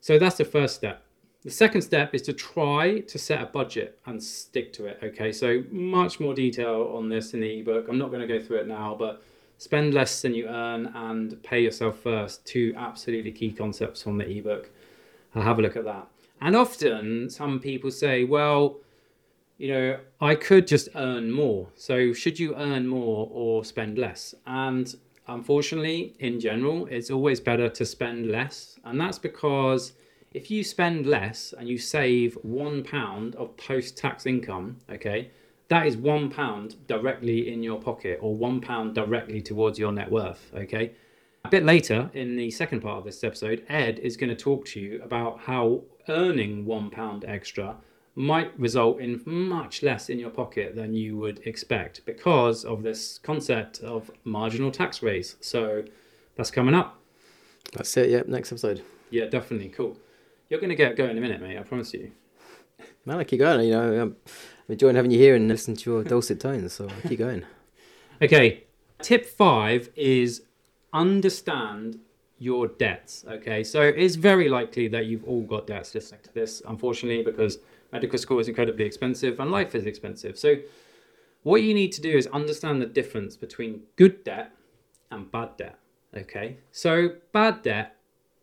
so 0.00 0.18
that's 0.18 0.36
the 0.36 0.44
first 0.44 0.74
step. 0.74 1.05
The 1.46 1.52
second 1.52 1.82
step 1.82 2.12
is 2.12 2.22
to 2.22 2.32
try 2.32 2.98
to 2.98 3.18
set 3.18 3.40
a 3.40 3.46
budget 3.46 4.00
and 4.04 4.20
stick 4.20 4.72
to 4.72 4.86
it. 4.86 4.98
Okay, 5.00 5.30
so 5.30 5.62
much 5.70 6.18
more 6.18 6.34
detail 6.34 6.92
on 6.92 7.08
this 7.08 7.34
in 7.34 7.40
the 7.40 7.60
ebook. 7.60 7.86
I'm 7.88 7.98
not 7.98 8.10
going 8.10 8.20
to 8.20 8.26
go 8.26 8.44
through 8.44 8.56
it 8.56 8.66
now, 8.66 8.96
but 8.98 9.22
spend 9.56 9.94
less 9.94 10.22
than 10.22 10.34
you 10.34 10.48
earn 10.48 10.86
and 10.86 11.40
pay 11.44 11.62
yourself 11.62 12.00
first. 12.00 12.44
Two 12.44 12.74
absolutely 12.76 13.30
key 13.30 13.52
concepts 13.52 14.08
on 14.08 14.18
the 14.18 14.28
ebook. 14.28 14.70
I'll 15.36 15.42
have 15.42 15.60
a 15.60 15.62
look 15.62 15.76
at 15.76 15.84
that. 15.84 16.08
And 16.40 16.56
often 16.56 17.30
some 17.30 17.60
people 17.60 17.92
say, 17.92 18.24
well, 18.24 18.78
you 19.56 19.68
know, 19.68 20.00
I 20.20 20.34
could 20.34 20.66
just 20.66 20.88
earn 20.96 21.30
more. 21.30 21.68
So 21.76 22.12
should 22.12 22.40
you 22.40 22.56
earn 22.56 22.88
more 22.88 23.30
or 23.30 23.64
spend 23.64 23.98
less? 23.98 24.34
And 24.48 24.92
unfortunately, 25.28 26.16
in 26.18 26.40
general, 26.40 26.86
it's 26.86 27.12
always 27.12 27.38
better 27.38 27.68
to 27.68 27.86
spend 27.86 28.32
less. 28.32 28.80
And 28.84 29.00
that's 29.00 29.20
because 29.20 29.92
if 30.36 30.50
you 30.50 30.62
spend 30.62 31.06
less 31.06 31.54
and 31.56 31.66
you 31.66 31.78
save 31.78 32.34
one 32.42 32.84
pound 32.84 33.34
of 33.36 33.56
post 33.56 33.96
tax 33.96 34.26
income, 34.26 34.76
okay, 34.90 35.30
that 35.68 35.86
is 35.86 35.96
one 35.96 36.28
pound 36.28 36.76
directly 36.86 37.50
in 37.50 37.62
your 37.62 37.80
pocket 37.80 38.18
or 38.20 38.34
one 38.34 38.60
pound 38.60 38.94
directly 38.94 39.40
towards 39.40 39.78
your 39.78 39.92
net 39.92 40.10
worth, 40.10 40.52
okay? 40.54 40.92
A 41.46 41.48
bit 41.48 41.64
later 41.64 42.10
in 42.12 42.36
the 42.36 42.50
second 42.50 42.82
part 42.82 42.98
of 42.98 43.04
this 43.04 43.24
episode, 43.24 43.64
Ed 43.70 43.98
is 44.00 44.18
going 44.18 44.28
to 44.28 44.36
talk 44.36 44.66
to 44.66 44.80
you 44.80 45.02
about 45.02 45.40
how 45.40 45.80
earning 46.06 46.66
one 46.66 46.90
pound 46.90 47.24
extra 47.26 47.74
might 48.14 48.58
result 48.60 49.00
in 49.00 49.22
much 49.24 49.82
less 49.82 50.10
in 50.10 50.18
your 50.18 50.30
pocket 50.30 50.76
than 50.76 50.92
you 50.92 51.16
would 51.16 51.40
expect 51.46 52.04
because 52.04 52.62
of 52.62 52.82
this 52.82 53.16
concept 53.22 53.80
of 53.80 54.10
marginal 54.24 54.70
tax 54.70 55.02
raise. 55.02 55.36
So 55.40 55.84
that's 56.36 56.50
coming 56.50 56.74
up. 56.74 57.00
That's 57.72 57.96
it, 57.96 58.10
yeah, 58.10 58.22
next 58.26 58.52
episode. 58.52 58.82
Yeah, 59.08 59.26
definitely. 59.26 59.70
Cool. 59.70 59.96
You're 60.48 60.60
going 60.60 60.70
to 60.70 60.76
get 60.76 60.96
going 60.96 61.10
in 61.10 61.18
a 61.18 61.20
minute, 61.20 61.40
mate. 61.40 61.58
I 61.58 61.62
promise 61.62 61.92
you. 61.92 62.12
Man, 63.04 63.18
I 63.18 63.24
keep 63.24 63.40
going, 63.40 63.66
you 63.66 63.72
know, 63.72 64.02
I'm 64.02 64.16
enjoying 64.68 64.96
having 64.96 65.10
you 65.10 65.18
here 65.18 65.34
and 65.34 65.48
listening 65.48 65.76
to 65.78 65.90
your 65.90 66.04
dulcet 66.04 66.40
tones, 66.40 66.72
so 66.72 66.88
I 66.88 67.08
keep 67.08 67.18
going. 67.18 67.44
Okay. 68.22 68.64
Tip 69.02 69.26
five 69.26 69.90
is 69.94 70.44
understand 70.94 71.98
your 72.38 72.66
debts. 72.66 73.26
Okay. 73.28 73.62
So 73.62 73.82
it's 73.82 74.14
very 74.14 74.48
likely 74.48 74.88
that 74.88 75.04
you've 75.04 75.24
all 75.24 75.42
got 75.42 75.66
debts 75.66 75.94
listening 75.94 76.22
to 76.22 76.32
this, 76.32 76.62
unfortunately, 76.66 77.22
because 77.22 77.58
medical 77.92 78.18
school 78.18 78.38
is 78.38 78.48
incredibly 78.48 78.86
expensive 78.86 79.38
and 79.38 79.50
life 79.50 79.74
is 79.74 79.84
expensive. 79.84 80.38
So 80.38 80.56
what 81.42 81.62
you 81.62 81.74
need 81.74 81.92
to 81.92 82.00
do 82.00 82.16
is 82.16 82.26
understand 82.28 82.80
the 82.80 82.86
difference 82.86 83.36
between 83.36 83.82
good 83.96 84.24
debt 84.24 84.50
and 85.10 85.30
bad 85.30 85.58
debt. 85.58 85.78
Okay. 86.16 86.56
So 86.72 87.16
bad 87.32 87.60
debt 87.60 87.95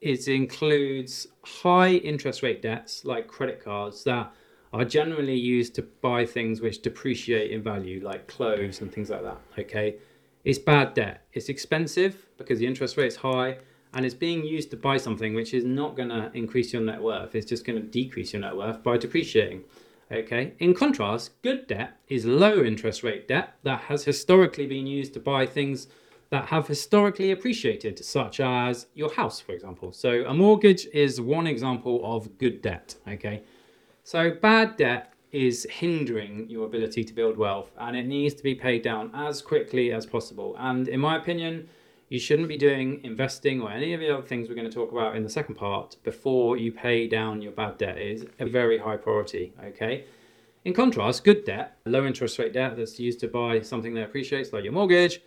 is 0.03 0.27
includes 0.27 1.27
high 1.43 1.93
interest 1.93 2.43
rate 2.43 2.61
debts 2.61 3.05
like 3.05 3.27
credit 3.27 3.63
cards 3.63 4.03
that 4.03 4.31
are 4.73 4.83
generally 4.83 5.35
used 5.35 5.75
to 5.75 5.81
buy 5.81 6.25
things 6.25 6.59
which 6.59 6.81
depreciate 6.81 7.51
in 7.51 7.61
value, 7.61 8.01
like 8.03 8.27
clothes 8.27 8.81
and 8.81 8.91
things 8.91 9.09
like 9.09 9.23
that. 9.23 9.37
Okay, 9.57 9.95
it's 10.43 10.59
bad 10.59 10.93
debt. 10.93 11.25
It's 11.31 11.47
expensive 11.47 12.27
because 12.37 12.59
the 12.59 12.67
interest 12.67 12.97
rate 12.97 13.07
is 13.07 13.15
high, 13.15 13.59
and 13.93 14.05
it's 14.05 14.15
being 14.15 14.43
used 14.43 14.71
to 14.71 14.77
buy 14.77 14.97
something 14.97 15.33
which 15.35 15.53
is 15.53 15.63
not 15.63 15.95
going 15.95 16.09
to 16.09 16.31
increase 16.33 16.73
your 16.73 16.81
net 16.81 17.01
worth. 17.01 17.35
It's 17.35 17.45
just 17.45 17.65
going 17.65 17.79
to 17.79 17.87
decrease 17.87 18.33
your 18.33 18.41
net 18.41 18.57
worth 18.57 18.83
by 18.83 18.97
depreciating. 18.97 19.63
Okay. 20.11 20.53
In 20.59 20.73
contrast, 20.73 21.41
good 21.41 21.67
debt 21.67 21.97
is 22.07 22.25
low 22.25 22.63
interest 22.63 23.03
rate 23.03 23.27
debt 23.27 23.55
that 23.63 23.81
has 23.81 24.03
historically 24.03 24.67
been 24.67 24.85
used 24.85 25.13
to 25.13 25.19
buy 25.19 25.45
things 25.45 25.87
that 26.33 26.47
have 26.47 26.67
historically 26.67 27.29
appreciated, 27.29 28.03
such 28.03 28.39
as 28.39 28.87
your 28.95 29.13
house, 29.13 29.39
for 29.39 29.51
example. 29.51 29.91
So 29.91 30.25
a 30.25 30.33
mortgage 30.33 30.87
is 30.91 31.21
one 31.21 31.45
example 31.45 32.01
of 32.03 32.39
good 32.39 32.59
debt. 32.63 32.95
Okay. 33.07 33.43
So 34.03 34.31
bad 34.31 34.75
debt 34.75 35.13
is 35.31 35.67
hindering 35.69 36.49
your 36.49 36.65
ability 36.65 37.03
to 37.03 37.13
build 37.13 37.37
wealth 37.37 37.69
and 37.77 37.95
it 37.95 38.07
needs 38.07 38.33
to 38.33 38.41
be 38.41 38.55
paid 38.55 38.81
down 38.81 39.11
as 39.13 39.43
quickly 39.43 39.91
as 39.93 40.07
possible. 40.07 40.55
And 40.57 40.87
in 40.87 40.99
my 40.99 41.17
opinion, 41.17 41.69
you 42.09 42.17
shouldn't 42.17 42.47
be 42.47 42.57
doing 42.57 43.03
investing 43.03 43.61
or 43.61 43.69
any 43.69 43.93
of 43.93 43.99
the 43.99 44.09
other 44.09 44.25
things 44.25 44.49
we're 44.49 44.55
going 44.55 44.67
to 44.67 44.73
talk 44.73 44.91
about 44.91 45.15
in 45.15 45.21
the 45.21 45.29
second 45.29 45.53
part 45.53 45.97
before 46.03 46.57
you 46.57 46.71
pay 46.71 47.07
down 47.07 47.43
your 47.43 47.51
bad 47.51 47.77
debt 47.77 47.99
is 47.99 48.25
a 48.39 48.47
very 48.47 48.79
high 48.79 48.97
priority, 48.97 49.53
okay? 49.63 50.05
In 50.65 50.73
contrast, 50.73 51.23
good 51.23 51.45
debt, 51.45 51.77
low 51.85 52.07
interest 52.07 52.39
rate 52.39 52.53
debt 52.53 52.75
that's 52.75 52.99
used 52.99 53.19
to 53.19 53.27
buy 53.27 53.61
something 53.61 53.93
that 53.93 54.05
appreciates 54.05 54.51
like 54.51 54.63
your 54.63 54.73
mortgage, 54.73 55.21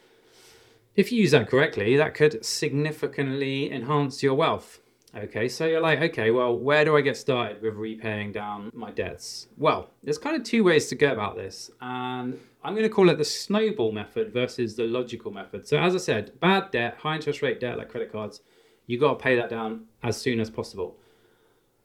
if 0.96 1.12
you 1.12 1.20
use 1.20 1.30
that 1.32 1.48
correctly, 1.48 1.96
that 1.96 2.14
could 2.14 2.44
significantly 2.44 3.70
enhance 3.70 4.22
your 4.22 4.34
wealth. 4.34 4.80
Okay, 5.14 5.48
so 5.48 5.64
you're 5.64 5.80
like, 5.80 6.00
okay, 6.00 6.30
well, 6.30 6.58
where 6.58 6.84
do 6.84 6.96
I 6.96 7.00
get 7.00 7.16
started 7.16 7.62
with 7.62 7.74
repaying 7.74 8.32
down 8.32 8.70
my 8.74 8.90
debts? 8.90 9.48
Well, 9.56 9.90
there's 10.02 10.18
kind 10.18 10.36
of 10.36 10.42
two 10.42 10.62
ways 10.64 10.88
to 10.88 10.94
go 10.94 11.12
about 11.12 11.36
this, 11.36 11.70
and 11.80 12.38
I'm 12.62 12.74
going 12.74 12.82
to 12.82 12.90
call 12.90 13.08
it 13.08 13.16
the 13.16 13.24
snowball 13.24 13.92
method 13.92 14.32
versus 14.32 14.76
the 14.76 14.84
logical 14.84 15.30
method. 15.30 15.66
So, 15.66 15.78
as 15.78 15.94
I 15.94 15.98
said, 15.98 16.38
bad 16.40 16.70
debt, 16.70 16.96
high 16.98 17.14
interest 17.14 17.40
rate 17.40 17.60
debt 17.60 17.78
like 17.78 17.88
credit 17.88 18.12
cards, 18.12 18.42
you 18.86 18.98
got 18.98 19.18
to 19.18 19.22
pay 19.22 19.36
that 19.36 19.48
down 19.48 19.86
as 20.02 20.18
soon 20.18 20.38
as 20.38 20.50
possible. 20.50 20.98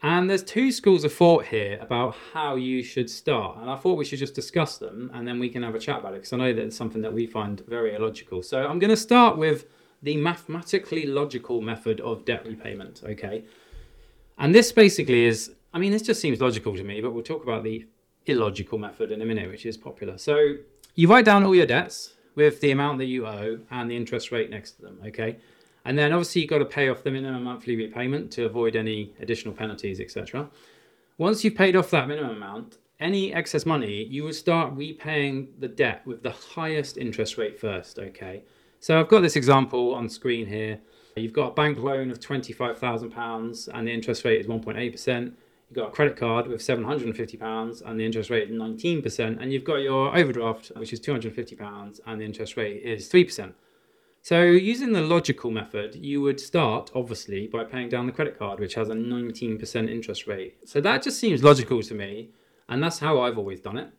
And 0.04 0.28
there's 0.28 0.44
two 0.44 0.72
schools 0.72 1.04
of 1.04 1.14
thought 1.14 1.46
here 1.46 1.78
about 1.80 2.16
how 2.34 2.56
you 2.56 2.82
should 2.82 3.10
start, 3.10 3.60
and 3.60 3.70
I 3.70 3.76
thought 3.76 3.98
we 4.00 4.06
should 4.06 4.18
just 4.18 4.34
discuss 4.34 4.80
them, 4.80 5.12
and 5.14 5.28
then 5.28 5.40
we 5.40 5.48
can 5.48 5.62
have 5.62 5.76
a 5.76 5.80
chat 5.80 6.00
about 6.00 6.14
it 6.14 6.18
because 6.18 6.34
I 6.34 6.38
know 6.38 6.54
that 6.54 6.62
it's 6.62 6.76
something 6.76 7.04
that 7.04 7.14
we 7.14 7.28
find 7.28 7.62
very 7.68 7.94
illogical. 7.94 8.42
So, 8.42 8.66
I'm 8.66 8.80
going 8.80 8.90
to 8.90 8.98
start 8.98 9.38
with 9.38 9.66
the 10.02 10.18
mathematically 10.18 11.06
logical 11.06 11.62
method 11.62 12.02
of 12.02 12.26
debt 12.26 12.46
repayment, 12.48 13.04
okay? 13.06 13.44
And 14.40 14.56
this 14.56 14.72
basically 14.72 15.26
is, 15.26 15.52
I 15.74 15.78
mean, 15.78 15.92
this 15.92 16.02
just 16.02 16.20
seems 16.20 16.42
logical 16.42 16.76
to 16.76 16.84
me, 16.84 17.00
but 17.02 17.14
we'll 17.14 17.24
talk 17.24 17.44
about 17.44 17.64
the 17.64 17.86
illogical 18.26 18.80
method 18.80 19.12
in 19.12 19.22
a 19.22 19.26
minute, 19.26 19.50
which 19.50 19.68
is 19.68 19.78
popular. 19.78 20.18
So 20.18 20.56
you 20.96 21.08
write 21.08 21.26
down 21.26 21.44
all 21.44 21.56
your 21.56 21.68
debts 21.68 22.16
with 22.34 22.60
the 22.62 22.72
amount 22.72 22.98
that 23.00 23.06
you 23.06 23.28
owe 23.28 23.60
and 23.70 23.92
the 23.92 23.96
interest 23.96 24.32
rate 24.32 24.50
next 24.50 24.72
to 24.72 24.82
them, 24.82 25.00
okay? 25.06 25.38
And 25.86 25.98
then 25.98 26.12
obviously 26.12 26.42
you've 26.42 26.50
got 26.50 26.60
to 26.60 26.66
pay 26.66 26.90
off 26.90 27.04
the 27.04 27.12
minimum 27.12 27.44
monthly 27.44 27.76
repayment 27.76 28.32
to 28.32 28.46
avoid 28.46 28.76
any 28.76 29.14
additional 29.20 29.54
penalties, 29.54 30.00
etc. 30.00 30.50
Once 31.18 31.44
you've 31.44 31.56
paid 31.56 31.76
off 31.76 31.90
that 31.92 32.08
minimum 32.08 32.38
amount, 32.38 32.78
any 33.00 33.34
excess 33.34 33.66
money, 33.66 34.04
you 34.06 34.24
would 34.24 34.36
start 34.36 34.74
repaying 34.74 35.48
the 35.60 35.68
debt 35.68 36.06
with 36.06 36.22
the 36.22 36.32
highest 36.32 36.98
interest 36.98 37.38
rate 37.38 37.60
first. 37.60 37.98
Okay. 37.98 38.44
So 38.80 39.00
I've 39.00 39.08
got 39.08 39.22
this 39.22 39.36
example 39.36 39.94
on 39.94 40.08
screen 40.08 40.46
here. 40.46 40.80
You've 41.16 41.34
got 41.34 41.52
a 41.52 41.54
bank 41.54 41.78
loan 41.80 42.10
of 42.10 42.20
£25,000 42.20 43.68
and 43.74 43.88
the 43.88 43.92
interest 43.92 44.24
rate 44.24 44.40
is 44.40 44.48
1.8%. 44.48 45.24
You've 45.26 45.76
got 45.76 45.90
a 45.90 45.92
credit 45.92 46.18
card 46.18 46.48
with 46.48 46.62
£750 46.62 47.82
and 47.86 48.00
the 48.00 48.06
interest 48.06 48.30
rate 48.30 48.50
is 48.50 48.56
19%. 48.56 49.42
And 49.42 49.52
you've 49.52 49.64
got 49.64 49.78
your 49.78 50.16
overdraft, 50.16 50.72
which 50.76 50.94
is 50.94 51.00
£250 51.00 52.00
and 52.06 52.22
the 52.22 52.26
interest 52.26 52.56
rate 52.58 52.82
is 52.84 53.10
3%. 53.10 53.54
So, 54.24 54.44
using 54.44 54.94
the 54.94 55.02
logical 55.02 55.50
method, 55.50 55.96
you 55.96 56.22
would 56.22 56.40
start 56.40 56.92
obviously 56.94 57.48
by 57.48 57.64
paying 57.64 57.90
down 57.90 58.06
the 58.06 58.12
credit 58.12 58.38
card, 58.38 58.60
which 58.60 58.76
has 58.76 58.90
a 58.90 58.94
19% 58.94 59.90
interest 59.90 60.28
rate. 60.28 60.58
So, 60.66 60.80
that 60.80 61.02
just 61.02 61.20
seems 61.20 61.44
logical 61.44 61.82
to 61.82 61.94
me, 61.96 62.30
and 62.70 62.84
that's 62.84 63.00
how 63.00 63.20
I've 63.22 63.40
always 63.40 63.60
done 63.60 63.78
it. 63.78 63.90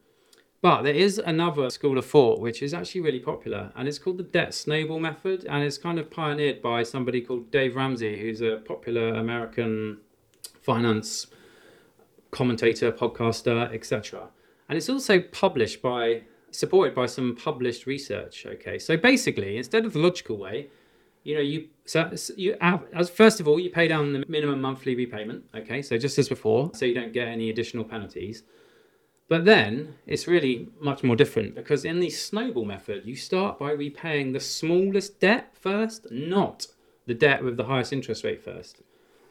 But 0.61 0.83
there 0.83 0.95
is 0.95 1.19
another 1.19 1.69
school 1.71 1.99
of 1.99 2.07
thought 2.07 2.39
which 2.39 2.63
is 2.63 2.73
actually 2.73 3.01
really 3.01 3.19
popular, 3.19 3.73
and 3.75 3.89
it's 3.89 3.99
called 3.99 4.19
the 4.19 4.23
debt 4.23 4.55
snowball 4.55 5.01
method, 5.01 5.45
and 5.51 5.65
it's 5.65 5.77
kind 5.77 5.99
of 5.99 6.09
pioneered 6.09 6.63
by 6.63 6.85
somebody 6.85 7.21
called 7.21 7.51
Dave 7.51 7.75
Ramsey, 7.75 8.21
who's 8.21 8.41
a 8.41 8.63
popular 8.65 9.15
American 9.15 9.99
finance 10.61 11.27
commentator, 12.31 12.93
podcaster, 12.93 13.75
etc. 13.75 14.29
And 14.69 14.79
it's 14.79 14.89
also 14.89 15.21
published 15.21 15.83
by, 15.83 16.23
supported 16.53 16.95
by 16.95 17.07
some 17.07 17.37
published 17.37 17.87
research. 17.87 18.47
Okay, 18.47 18.79
so 18.79 18.97
basically, 18.97 19.57
instead 19.57 19.85
of 19.85 19.93
the 19.93 19.99
logical 19.99 20.39
way, 20.39 20.69
you 21.25 21.35
know, 21.35 21.41
you 21.41 21.69
so 21.85 22.11
you 22.37 22.57
have 22.61 22.85
as 22.93 23.11
first 23.11 23.41
of 23.41 23.49
all, 23.49 23.59
you 23.59 23.71
pay 23.71 23.89
down 23.89 24.13
the 24.13 24.25
minimum 24.29 24.61
monthly 24.61 24.95
repayment. 24.95 25.45
Okay, 25.55 25.83
so 25.83 25.99
just 25.99 26.19
as 26.19 26.29
before, 26.29 26.71
so 26.75 26.85
you 26.85 26.95
don't 26.95 27.13
get 27.13 27.29
any 27.29 27.51
additional 27.51 27.85
penalties. 27.85 28.43
But 29.29 29.45
then 29.47 29.95
it's 30.07 30.27
really 30.27 30.69
much 30.81 31.03
more 31.03 31.17
different 31.17 31.55
because 31.55 31.85
in 31.85 32.01
the 32.01 32.11
snowball 32.11 32.67
method, 32.67 33.07
you 33.07 33.17
start 33.17 33.59
by 33.59 33.71
repaying 33.71 34.33
the 34.33 34.41
smallest 34.41 35.21
debt 35.21 35.55
first, 35.59 36.07
not 36.11 36.67
the 37.07 37.15
debt 37.15 37.43
with 37.43 37.57
the 37.57 37.65
highest 37.65 37.93
interest 37.93 38.25
rate 38.25 38.45
first. 38.45 38.83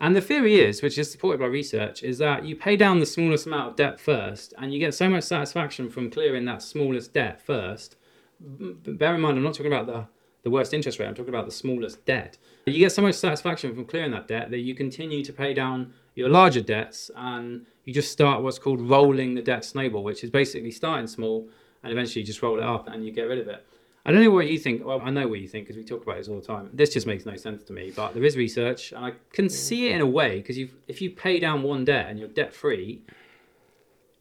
And 0.02 0.16
the 0.16 0.22
theory 0.22 0.60
is, 0.60 0.82
which 0.82 0.98
is 0.98 1.12
supported 1.12 1.40
by 1.40 1.46
research, 1.46 2.02
is 2.02 2.18
that 2.18 2.44
you 2.44 2.56
pay 2.56 2.76
down 2.76 3.00
the 3.00 3.06
smallest 3.06 3.46
amount 3.46 3.70
of 3.70 3.76
debt 3.76 4.00
first 4.00 4.52
and 4.58 4.74
you 4.74 4.80
get 4.80 4.96
so 4.96 5.08
much 5.08 5.24
satisfaction 5.24 5.92
from 5.92 6.10
clearing 6.10 6.44
that 6.46 6.64
smallest 6.64 7.14
debt 7.14 7.40
first. 7.40 7.98
Bear 8.40 9.14
in 9.14 9.22
mind, 9.22 9.38
I'm 9.38 9.44
not 9.44 9.54
talking 9.54 9.72
about 9.72 9.86
the, 9.86 10.08
the 10.42 10.50
worst 10.50 10.74
interest 10.74 10.98
rate, 10.98 11.06
I'm 11.06 11.14
talking 11.14 11.30
about 11.30 11.46
the 11.46 11.52
smallest 11.52 12.04
debt. 12.04 12.40
You 12.66 12.80
get 12.80 12.92
so 12.92 13.04
much 13.04 13.14
satisfaction 13.14 13.76
from 13.76 13.86
clearing 13.86 14.10
that 14.10 14.28
debt 14.28 14.50
that 14.50 14.62
you 14.62 14.74
continue 14.74 15.24
to 15.24 15.32
pay 15.32 15.54
down 15.54 15.94
your 16.16 16.30
larger 16.30 16.62
debts 16.62 17.12
and 17.16 17.68
you 17.86 17.94
just 17.94 18.12
start 18.12 18.42
what's 18.42 18.58
called 18.58 18.82
rolling 18.82 19.36
the 19.36 19.42
debt 19.44 19.64
snowball, 19.64 20.04
which 20.04 20.24
is 20.24 20.32
basically 20.32 20.72
starting 20.72 21.06
small 21.06 21.48
and 21.84 21.94
eventually 21.94 22.22
you 22.22 22.26
just 22.26 22.42
roll 22.42 22.58
it 22.58 22.64
up 22.64 22.88
and 22.88 23.06
you 23.06 23.12
get 23.12 23.28
rid 23.28 23.38
of 23.38 23.48
it. 23.48 23.68
I 24.06 24.12
don't 24.12 24.24
know 24.24 24.32
what 24.32 24.48
you 24.48 24.58
think. 24.58 24.84
Well, 24.84 25.00
I 25.04 25.12
know 25.12 25.28
what 25.28 25.40
you 25.40 25.48
think 25.48 25.66
because 25.68 25.78
we 25.78 25.84
talk 25.84 26.04
about 26.04 26.18
this 26.18 26.28
all 26.28 26.40
the 26.40 26.46
time. 26.46 26.70
This 26.74 26.92
just 26.92 27.06
makes 27.06 27.26
no 27.26 27.36
sense 27.36 27.64
to 27.66 27.74
me. 27.74 27.92
But 27.96 28.14
there 28.14 28.24
is 28.24 28.36
research, 28.36 28.92
and 28.92 29.06
I 29.06 29.14
can 29.32 29.46
mm. 29.46 29.52
see 29.52 29.88
it 29.88 29.96
in 29.96 30.02
a 30.02 30.08
way 30.08 30.38
because 30.38 30.58
if 30.88 31.02
you 31.02 31.12
pay 31.12 31.40
down 31.40 31.62
one 31.62 31.86
debt 31.86 32.08
and 32.10 32.18
you're 32.18 32.28
debt 32.28 32.54
free, 32.54 33.02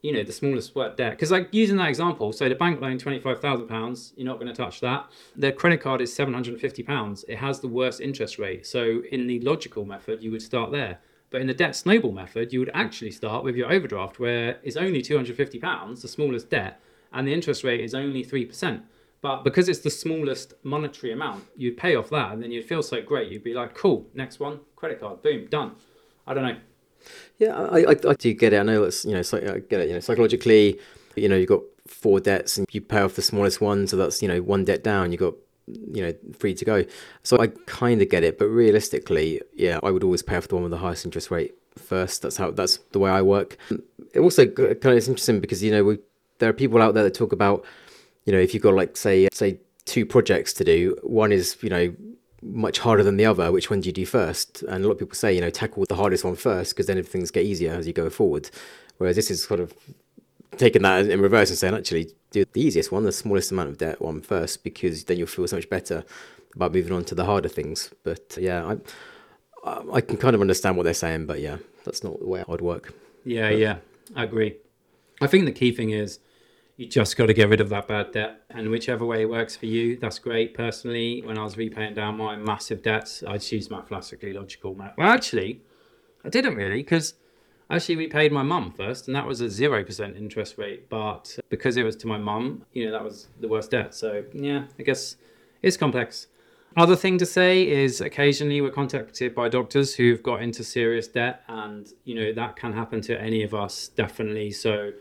you 0.02 0.12
know 0.12 0.22
the 0.22 0.32
smallest 0.32 0.74
debt. 0.74 1.12
Because 1.12 1.30
like 1.30 1.48
using 1.52 1.76
that 1.76 1.88
example, 1.88 2.32
so 2.32 2.48
the 2.48 2.54
bank 2.54 2.80
loan 2.80 2.98
twenty 2.98 3.20
five 3.20 3.40
thousand 3.40 3.68
pounds, 3.68 4.12
you're 4.16 4.26
not 4.26 4.38
going 4.38 4.48
to 4.48 4.54
touch 4.54 4.80
that. 4.80 5.10
The 5.36 5.52
credit 5.52 5.80
card 5.80 6.00
is 6.00 6.12
seven 6.12 6.34
hundred 6.34 6.52
and 6.52 6.60
fifty 6.60 6.82
pounds. 6.82 7.24
It 7.28 7.36
has 7.36 7.60
the 7.60 7.68
worst 7.68 8.00
interest 8.00 8.38
rate. 8.38 8.66
So 8.66 9.02
in 9.10 9.26
the 9.26 9.40
logical 9.40 9.84
method, 9.84 10.22
you 10.22 10.30
would 10.30 10.42
start 10.42 10.72
there. 10.72 10.98
But 11.30 11.40
in 11.40 11.46
the 11.46 11.54
debt 11.54 11.76
snowball 11.76 12.12
method, 12.12 12.52
you 12.52 12.58
would 12.58 12.72
actually 12.74 13.12
start 13.12 13.44
with 13.44 13.54
your 13.54 13.72
overdraft, 13.72 14.18
where 14.18 14.58
it's 14.64 14.76
only 14.76 15.00
£250, 15.00 16.02
the 16.02 16.08
smallest 16.08 16.50
debt, 16.50 16.80
and 17.12 17.26
the 17.26 17.32
interest 17.32 17.62
rate 17.62 17.80
is 17.80 17.94
only 17.94 18.24
3%. 18.24 18.82
But 19.22 19.44
because 19.44 19.68
it's 19.68 19.80
the 19.80 19.90
smallest 19.90 20.54
monetary 20.62 21.12
amount, 21.12 21.44
you'd 21.56 21.76
pay 21.76 21.94
off 21.94 22.09
that 22.11 22.33
and 22.33 22.42
then 22.42 22.50
you'd 22.50 22.64
feel 22.64 22.83
so 22.83 23.02
great. 23.02 23.30
You'd 23.30 23.44
be 23.44 23.52
like, 23.52 23.74
cool, 23.74 24.06
next 24.14 24.40
one, 24.40 24.61
credit 24.76 25.00
card, 25.00 25.22
boom, 25.22 25.46
done. 25.50 25.72
I 26.26 26.35
don't 26.35 26.44
know. 26.44 26.56
Yeah, 27.38 27.54
I, 27.54 27.80
I, 27.80 27.96
I 28.09 28.14
do 28.14 28.33
get 28.33 28.52
it. 28.52 28.59
I 28.59 28.62
know 28.62 28.85
it's, 28.85 29.04
you 29.04 29.12
know, 29.12 29.20
I 29.20 29.59
get 29.59 29.80
it. 29.80 29.88
You 29.88 29.94
know, 29.94 30.00
psychologically, 30.00 30.78
you 31.16 31.28
know, 31.28 31.37
you've 31.37 31.48
got 31.48 31.62
four 31.87 32.20
debts 32.20 32.56
and 32.56 32.66
you 32.70 32.80
pay 32.80 33.00
off 33.00 33.14
the 33.14 33.22
smallest 33.22 33.61
one. 33.61 33.87
So 33.87 33.96
that's, 33.96 34.22
you 34.22 34.28
know, 34.28 34.40
one 34.40 34.64
debt 34.64 34.83
down. 34.83 35.12
You've 35.12 35.20
got 35.20 35.35
you 35.92 36.02
know 36.02 36.12
free 36.37 36.52
to 36.52 36.64
go 36.64 36.85
so 37.22 37.38
i 37.38 37.46
kind 37.66 38.02
of 38.02 38.09
get 38.09 38.24
it 38.24 38.38
but 38.38 38.46
realistically 38.46 39.40
yeah 39.54 39.78
i 39.85 39.90
would 39.90 40.02
always 40.02 40.20
pay 40.20 40.37
off 40.37 40.48
the 40.48 40.54
one 40.56 40.64
with 40.64 40.72
the 40.72 40.78
highest 40.78 41.04
interest 41.04 41.30
rate 41.30 41.54
first 41.76 42.22
that's 42.22 42.37
how 42.37 42.50
that's 42.50 42.78
the 42.90 42.98
way 42.98 43.11
i 43.11 43.22
work 43.22 43.56
it 44.12 44.18
also 44.18 44.44
uh, 44.44 44.74
kind 44.74 44.87
of 44.87 44.94
is 44.94 45.09
interesting 45.09 45.40
because 45.40 45.62
you 45.62 45.70
know 45.70 45.85
we 45.85 45.98
there 46.38 46.48
are 46.48 46.54
people 46.54 46.83
out 46.83 46.94
there 46.94 47.04
that 47.04 47.14
talk 47.14 47.33
about 47.33 47.64
you 48.30 48.36
know 48.36 48.42
if 48.42 48.54
you've 48.54 48.62
got 48.62 48.74
like 48.74 48.96
say 48.96 49.28
say 49.32 49.58
two 49.84 50.06
projects 50.06 50.52
to 50.52 50.64
do 50.64 50.96
one 51.02 51.32
is 51.32 51.56
you 51.62 51.70
know 51.70 51.94
much 52.42 52.78
harder 52.78 53.02
than 53.02 53.16
the 53.16 53.26
other 53.26 53.52
which 53.52 53.68
one 53.68 53.80
do 53.80 53.88
you 53.88 53.92
do 53.92 54.06
first 54.06 54.62
and 54.62 54.84
a 54.84 54.86
lot 54.86 54.92
of 54.92 54.98
people 54.98 55.14
say 55.14 55.34
you 55.34 55.40
know 55.40 55.50
tackle 55.50 55.84
the 55.88 55.96
hardest 55.96 56.24
one 56.24 56.36
first 56.36 56.72
because 56.72 56.86
then 56.86 56.96
everything's 56.96 57.30
get 57.30 57.44
easier 57.44 57.72
as 57.72 57.86
you 57.86 57.92
go 57.92 58.08
forward 58.08 58.50
whereas 58.98 59.16
this 59.16 59.30
is 59.30 59.44
sort 59.44 59.60
of 59.60 59.74
taking 60.56 60.82
that 60.82 61.08
in 61.08 61.20
reverse 61.20 61.50
and 61.50 61.58
saying 61.58 61.74
actually 61.74 62.10
do 62.30 62.44
the 62.52 62.60
easiest 62.60 62.92
one, 62.92 63.04
the 63.04 63.12
smallest 63.12 63.50
amount 63.50 63.68
of 63.68 63.78
debt 63.78 64.00
one 64.00 64.20
first, 64.20 64.62
because 64.64 65.04
then 65.04 65.18
you'll 65.18 65.26
feel 65.26 65.46
so 65.46 65.56
much 65.56 65.68
better 65.68 66.04
about 66.54 66.72
moving 66.72 66.92
on 66.92 67.04
to 67.04 67.14
the 67.14 67.24
harder 67.24 67.48
things. 67.48 67.90
But 68.02 68.36
yeah, 68.38 68.76
I 69.64 69.80
I 69.92 70.00
can 70.00 70.16
kind 70.16 70.34
of 70.34 70.40
understand 70.40 70.76
what 70.76 70.84
they're 70.84 70.94
saying, 70.94 71.26
but 71.26 71.40
yeah, 71.40 71.58
that's 71.84 72.02
not 72.02 72.18
the 72.18 72.26
way 72.26 72.44
I'd 72.48 72.60
work. 72.60 72.94
Yeah, 73.24 73.50
but, 73.50 73.58
yeah, 73.58 73.76
I 74.16 74.24
agree. 74.24 74.56
I 75.20 75.26
think 75.26 75.44
the 75.44 75.52
key 75.52 75.72
thing 75.72 75.90
is 75.90 76.18
you 76.80 76.86
just 76.86 77.14
got 77.14 77.26
to 77.26 77.34
get 77.34 77.50
rid 77.50 77.60
of 77.60 77.68
that 77.68 77.86
bad 77.86 78.10
debt, 78.10 78.40
and 78.48 78.70
whichever 78.70 79.04
way 79.04 79.26
works 79.26 79.54
for 79.54 79.66
you, 79.66 79.98
that's 79.98 80.18
great. 80.18 80.54
Personally, 80.54 81.20
when 81.22 81.36
I 81.36 81.44
was 81.44 81.58
repaying 81.58 81.92
down 81.92 82.16
my 82.16 82.36
massive 82.36 82.82
debts, 82.82 83.22
I 83.22 83.36
choose 83.36 83.70
mathematically 83.70 84.32
logical. 84.32 84.74
Math. 84.74 84.96
Well, 84.96 85.10
actually, 85.10 85.60
I 86.24 86.30
didn't 86.30 86.54
really 86.54 86.78
because 86.78 87.12
I 87.68 87.76
Actually, 87.76 87.96
repaid 87.96 88.32
my 88.32 88.42
mum 88.42 88.72
first, 88.72 89.06
and 89.06 89.14
that 89.14 89.26
was 89.26 89.40
a 89.40 89.44
0% 89.44 90.16
interest 90.16 90.58
rate. 90.58 90.88
But 90.88 91.38
because 91.50 91.76
it 91.76 91.84
was 91.84 91.94
to 91.96 92.06
my 92.08 92.18
mum, 92.18 92.64
you 92.72 92.86
know, 92.86 92.92
that 92.92 93.04
was 93.04 93.28
the 93.38 93.46
worst 93.46 93.70
debt. 93.70 93.94
So, 93.94 94.24
yeah, 94.32 94.64
I 94.78 94.82
guess 94.82 95.16
it's 95.62 95.76
complex. 95.76 96.26
Other 96.76 96.96
thing 96.96 97.18
to 97.18 97.26
say 97.26 97.68
is 97.68 98.00
occasionally 98.00 98.60
we're 98.60 98.70
contacted 98.70 99.34
by 99.34 99.48
doctors 99.48 99.94
who've 99.94 100.22
got 100.22 100.42
into 100.42 100.64
serious 100.64 101.06
debt, 101.08 101.42
and, 101.46 101.92
you 102.04 102.14
know, 102.14 102.32
that 102.32 102.56
can 102.56 102.72
happen 102.72 103.02
to 103.02 103.20
any 103.20 103.42
of 103.44 103.54
us, 103.54 103.88
definitely. 103.88 104.50
So, 104.50 104.92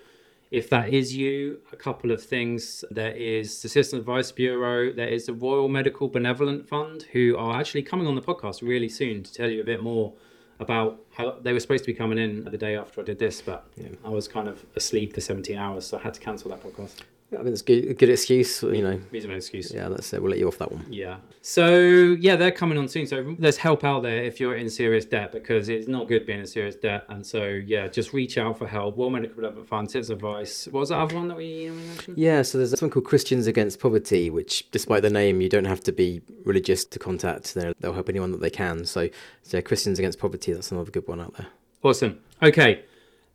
if 0.52 0.70
that 0.70 0.94
is 0.94 1.16
you, 1.16 1.60
a 1.72 1.76
couple 1.76 2.12
of 2.12 2.24
things. 2.24 2.84
There 2.90 3.12
is 3.12 3.62
the 3.62 3.70
Citizen 3.70 4.00
Advice 4.00 4.32
Bureau, 4.32 4.92
there 4.92 5.08
is 5.08 5.28
the 5.28 5.34
Royal 5.34 5.68
Medical 5.68 6.08
Benevolent 6.08 6.68
Fund, 6.68 7.04
who 7.12 7.38
are 7.38 7.60
actually 7.60 7.84
coming 7.84 8.08
on 8.08 8.16
the 8.16 8.22
podcast 8.22 8.62
really 8.62 8.90
soon 8.90 9.24
to 9.24 9.34
tell 9.34 9.50
you 9.50 9.62
a 9.62 9.66
bit 9.66 9.84
more 9.84 10.14
about 10.60 11.00
how 11.12 11.38
they 11.42 11.54
were 11.54 11.60
supposed 11.60 11.84
to 11.84 11.88
be 11.88 11.94
coming 11.94 12.18
in 12.18 12.44
the 12.46 12.58
day 12.58 12.76
after 12.76 13.02
I 13.02 13.04
did 13.04 13.20
this, 13.20 13.42
but 13.42 13.66
yeah, 13.78 13.90
I 14.04 14.10
was 14.10 14.28
kind 14.28 14.48
of 14.48 14.66
asleep 14.76 15.14
for 15.14 15.22
17 15.22 15.58
hours, 15.58 15.86
so 15.86 15.98
I 15.98 16.02
had 16.02 16.16
to 16.16 16.20
cancel 16.20 16.50
that 16.52 16.62
podcast. 16.62 16.96
Yeah, 17.32 17.40
I 17.40 17.44
think 17.44 17.54
it's 17.54 17.62
good, 17.62 17.86
a 17.86 17.94
good 17.94 18.10
excuse, 18.10 18.64
you 18.64 18.82
know. 18.82 19.00
Reasonable 19.12 19.38
excuse. 19.38 19.72
Yeah, 19.72 19.88
that's 19.88 20.12
it. 20.14 20.22
We'll 20.22 20.32
let 20.32 20.40
you 20.40 20.48
off 20.48 20.58
that 20.58 20.72
one. 20.72 20.84
Yeah. 20.90 21.18
So 21.42 21.78
yeah, 22.20 22.36
they're 22.36 22.52
coming 22.52 22.78
on 22.80 22.88
soon. 22.88 23.06
So 23.06 23.36
there's 23.38 23.58
help 23.58 23.84
out 23.84 24.02
there 24.02 24.24
if 24.24 24.40
you're 24.40 24.56
in 24.56 24.68
serious 24.68 25.06
debt 25.06 25.32
because 25.32 25.70
it's 25.70 25.88
not 25.88 26.08
good 26.08 26.26
being 26.26 26.40
in 26.40 26.48
serious 26.48 26.76
debt. 26.76 27.06
And 27.10 27.24
so 27.24 27.46
yeah, 27.46 27.88
just 27.88 28.14
reach 28.14 28.40
out 28.40 28.58
for 28.58 28.68
help. 28.68 28.98
Royal 28.98 29.12
Medical 29.12 29.36
Benevolent 29.36 29.68
Fund, 29.68 29.92
Citizen 29.92 30.16
Advice. 30.16 30.68
What 30.72 30.80
was 30.80 30.90
that 30.90 30.98
other 30.98 31.16
one 31.16 31.28
that 31.28 31.38
we 31.38 31.70
um, 31.70 31.88
mentioned? 31.88 32.18
Yeah, 32.18 32.42
so 32.42 32.58
there's 32.58 32.72
something 32.72 32.90
called 32.90 33.06
Christians 33.06 33.46
Against 33.46 33.80
Poverty, 33.80 34.32
which 34.32 34.70
despite 34.72 35.04
the 35.04 35.12
name, 35.12 35.40
you 35.40 35.50
don't 35.50 35.66
have 35.66 35.82
to 35.82 35.92
be 35.92 36.22
religious 36.46 36.84
to 36.86 36.98
contact. 36.98 37.54
They'll 37.54 37.94
help 37.94 38.10
anyone 38.10 38.32
that 38.32 38.42
they 38.42 38.50
can. 38.50 38.86
So, 38.86 39.08
so 39.44 39.62
Christians 39.62 40.00
Against 40.00 40.18
Poverty, 40.18 40.54
that's 40.54 40.72
another 40.72 40.90
good 40.90 41.08
one 41.08 41.22
out 41.22 41.36
there. 41.36 41.48
Awesome. 41.84 42.20
Okay 42.42 42.84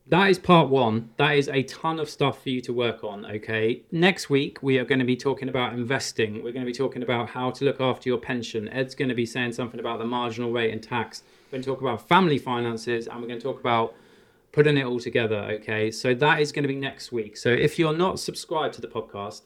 that 0.07 0.29
is 0.29 0.39
part 0.39 0.69
one. 0.69 1.11
That 1.17 1.37
is 1.37 1.49
a 1.49 1.63
ton 1.63 1.99
of 1.99 2.11
stuff 2.11 2.43
for 2.43 2.51
you 2.51 2.61
to 2.63 2.73
work 2.73 3.03
on. 3.03 3.25
Okay. 3.25 3.83
Next 3.91 4.29
week, 4.29 4.63
we 4.63 4.79
are 4.79 4.85
going 4.85 4.99
to 4.99 5.05
be 5.05 5.17
talking 5.17 5.49
about 5.49 5.73
investing. 5.73 6.37
We're 6.37 6.53
going 6.53 6.65
to 6.65 6.71
be 6.71 6.77
talking 6.77 7.03
about 7.03 7.31
how 7.31 7.51
to 7.53 7.65
look 7.65 7.81
after 7.81 8.11
your 8.11 8.19
pension. 8.19 8.69
Ed's 8.69 8.95
going 8.95 9.09
to 9.09 9.15
be 9.15 9.25
saying 9.25 9.53
something 9.53 9.81
about 9.81 9.99
the 9.99 10.05
marginal 10.05 10.53
rate 10.53 10.73
and 10.73 10.83
tax. 10.83 11.23
We're 11.47 11.53
going 11.53 11.63
to 11.63 11.71
talk 11.71 11.81
about 11.81 12.07
family 12.07 12.39
finances 12.39 13.07
and 13.07 13.21
we're 13.21 13.29
going 13.29 13.41
to 13.41 13.45
talk 13.45 13.61
about 13.61 13.95
putting 14.53 14.77
it 14.77 14.85
all 14.85 15.01
together. 15.01 15.41
Okay. 15.53 15.91
So 15.91 16.15
that 16.15 16.41
is 16.41 16.53
going 16.53 16.65
to 16.65 16.69
be 16.69 16.77
next 16.77 17.11
week. 17.11 17.39
So 17.39 17.49
if 17.49 17.79
you're 17.79 17.97
not 17.97 18.21
subscribed 18.21 18.75
to 18.75 18.83
the 18.83 18.89
podcast, 18.89 19.43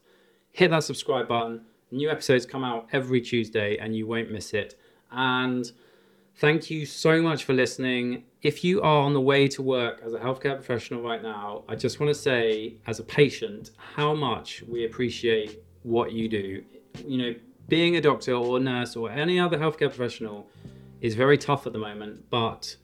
hit 0.50 0.70
that 0.72 0.82
subscribe 0.82 1.28
button. 1.28 1.66
New 1.92 2.10
episodes 2.10 2.44
come 2.44 2.64
out 2.64 2.88
every 2.92 3.20
Tuesday 3.20 3.78
and 3.78 3.94
you 3.94 4.08
won't 4.08 4.32
miss 4.32 4.52
it. 4.52 4.74
And 5.12 5.70
Thank 6.38 6.70
you 6.70 6.86
so 6.86 7.20
much 7.20 7.42
for 7.42 7.52
listening. 7.52 8.22
If 8.42 8.62
you 8.62 8.80
are 8.80 9.02
on 9.02 9.12
the 9.12 9.20
way 9.20 9.48
to 9.48 9.60
work 9.60 10.00
as 10.04 10.14
a 10.14 10.20
healthcare 10.20 10.54
professional 10.54 11.02
right 11.02 11.20
now, 11.20 11.64
I 11.68 11.74
just 11.74 11.98
want 11.98 12.14
to 12.14 12.14
say, 12.14 12.76
as 12.86 13.00
a 13.00 13.02
patient, 13.02 13.72
how 13.76 14.14
much 14.14 14.62
we 14.68 14.84
appreciate 14.84 15.60
what 15.82 16.12
you 16.12 16.28
do. 16.28 16.62
You 17.04 17.18
know, 17.18 17.34
being 17.66 17.96
a 17.96 18.00
doctor 18.00 18.34
or 18.34 18.58
a 18.58 18.60
nurse 18.60 18.94
or 18.94 19.10
any 19.10 19.40
other 19.40 19.58
healthcare 19.58 19.88
professional 19.88 20.48
is 21.00 21.16
very 21.16 21.38
tough 21.38 21.66
at 21.66 21.72
the 21.72 21.80
moment, 21.80 22.30
but 22.30 22.76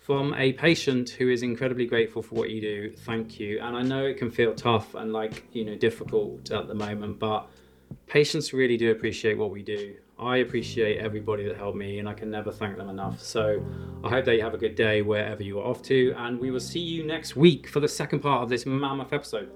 from 0.00 0.34
a 0.34 0.52
patient 0.54 1.10
who 1.10 1.30
is 1.30 1.44
incredibly 1.44 1.86
grateful 1.86 2.22
for 2.22 2.34
what 2.34 2.50
you 2.50 2.60
do. 2.60 2.90
Thank 2.90 3.38
you. 3.38 3.60
And 3.60 3.76
I 3.76 3.82
know 3.82 4.04
it 4.04 4.16
can 4.16 4.32
feel 4.32 4.52
tough 4.52 4.96
and 4.96 5.12
like, 5.12 5.44
you 5.52 5.64
know, 5.64 5.76
difficult 5.76 6.50
at 6.50 6.66
the 6.66 6.74
moment, 6.74 7.20
but 7.20 7.48
patients 8.08 8.52
really 8.52 8.76
do 8.76 8.90
appreciate 8.90 9.38
what 9.38 9.52
we 9.52 9.62
do. 9.62 9.94
I 10.20 10.38
appreciate 10.38 10.98
everybody 10.98 11.46
that 11.46 11.56
helped 11.56 11.78
me 11.78 11.98
and 11.98 12.08
I 12.08 12.14
can 12.14 12.30
never 12.30 12.52
thank 12.52 12.76
them 12.76 12.88
enough. 12.88 13.20
So 13.22 13.64
I 14.04 14.10
hope 14.10 14.24
that 14.26 14.36
you 14.36 14.42
have 14.42 14.54
a 14.54 14.58
good 14.58 14.74
day 14.74 15.02
wherever 15.02 15.42
you 15.42 15.58
are 15.60 15.64
off 15.64 15.82
to. 15.84 16.14
And 16.18 16.38
we 16.38 16.50
will 16.50 16.60
see 16.60 16.80
you 16.80 17.04
next 17.04 17.36
week 17.36 17.68
for 17.68 17.80
the 17.80 17.88
second 17.88 18.20
part 18.20 18.42
of 18.42 18.48
this 18.48 18.66
mammoth 18.66 19.12
episode. 19.12 19.50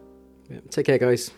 Yeah, 0.51 0.61
take 0.71 0.87
care, 0.87 0.99
guys. 0.99 1.33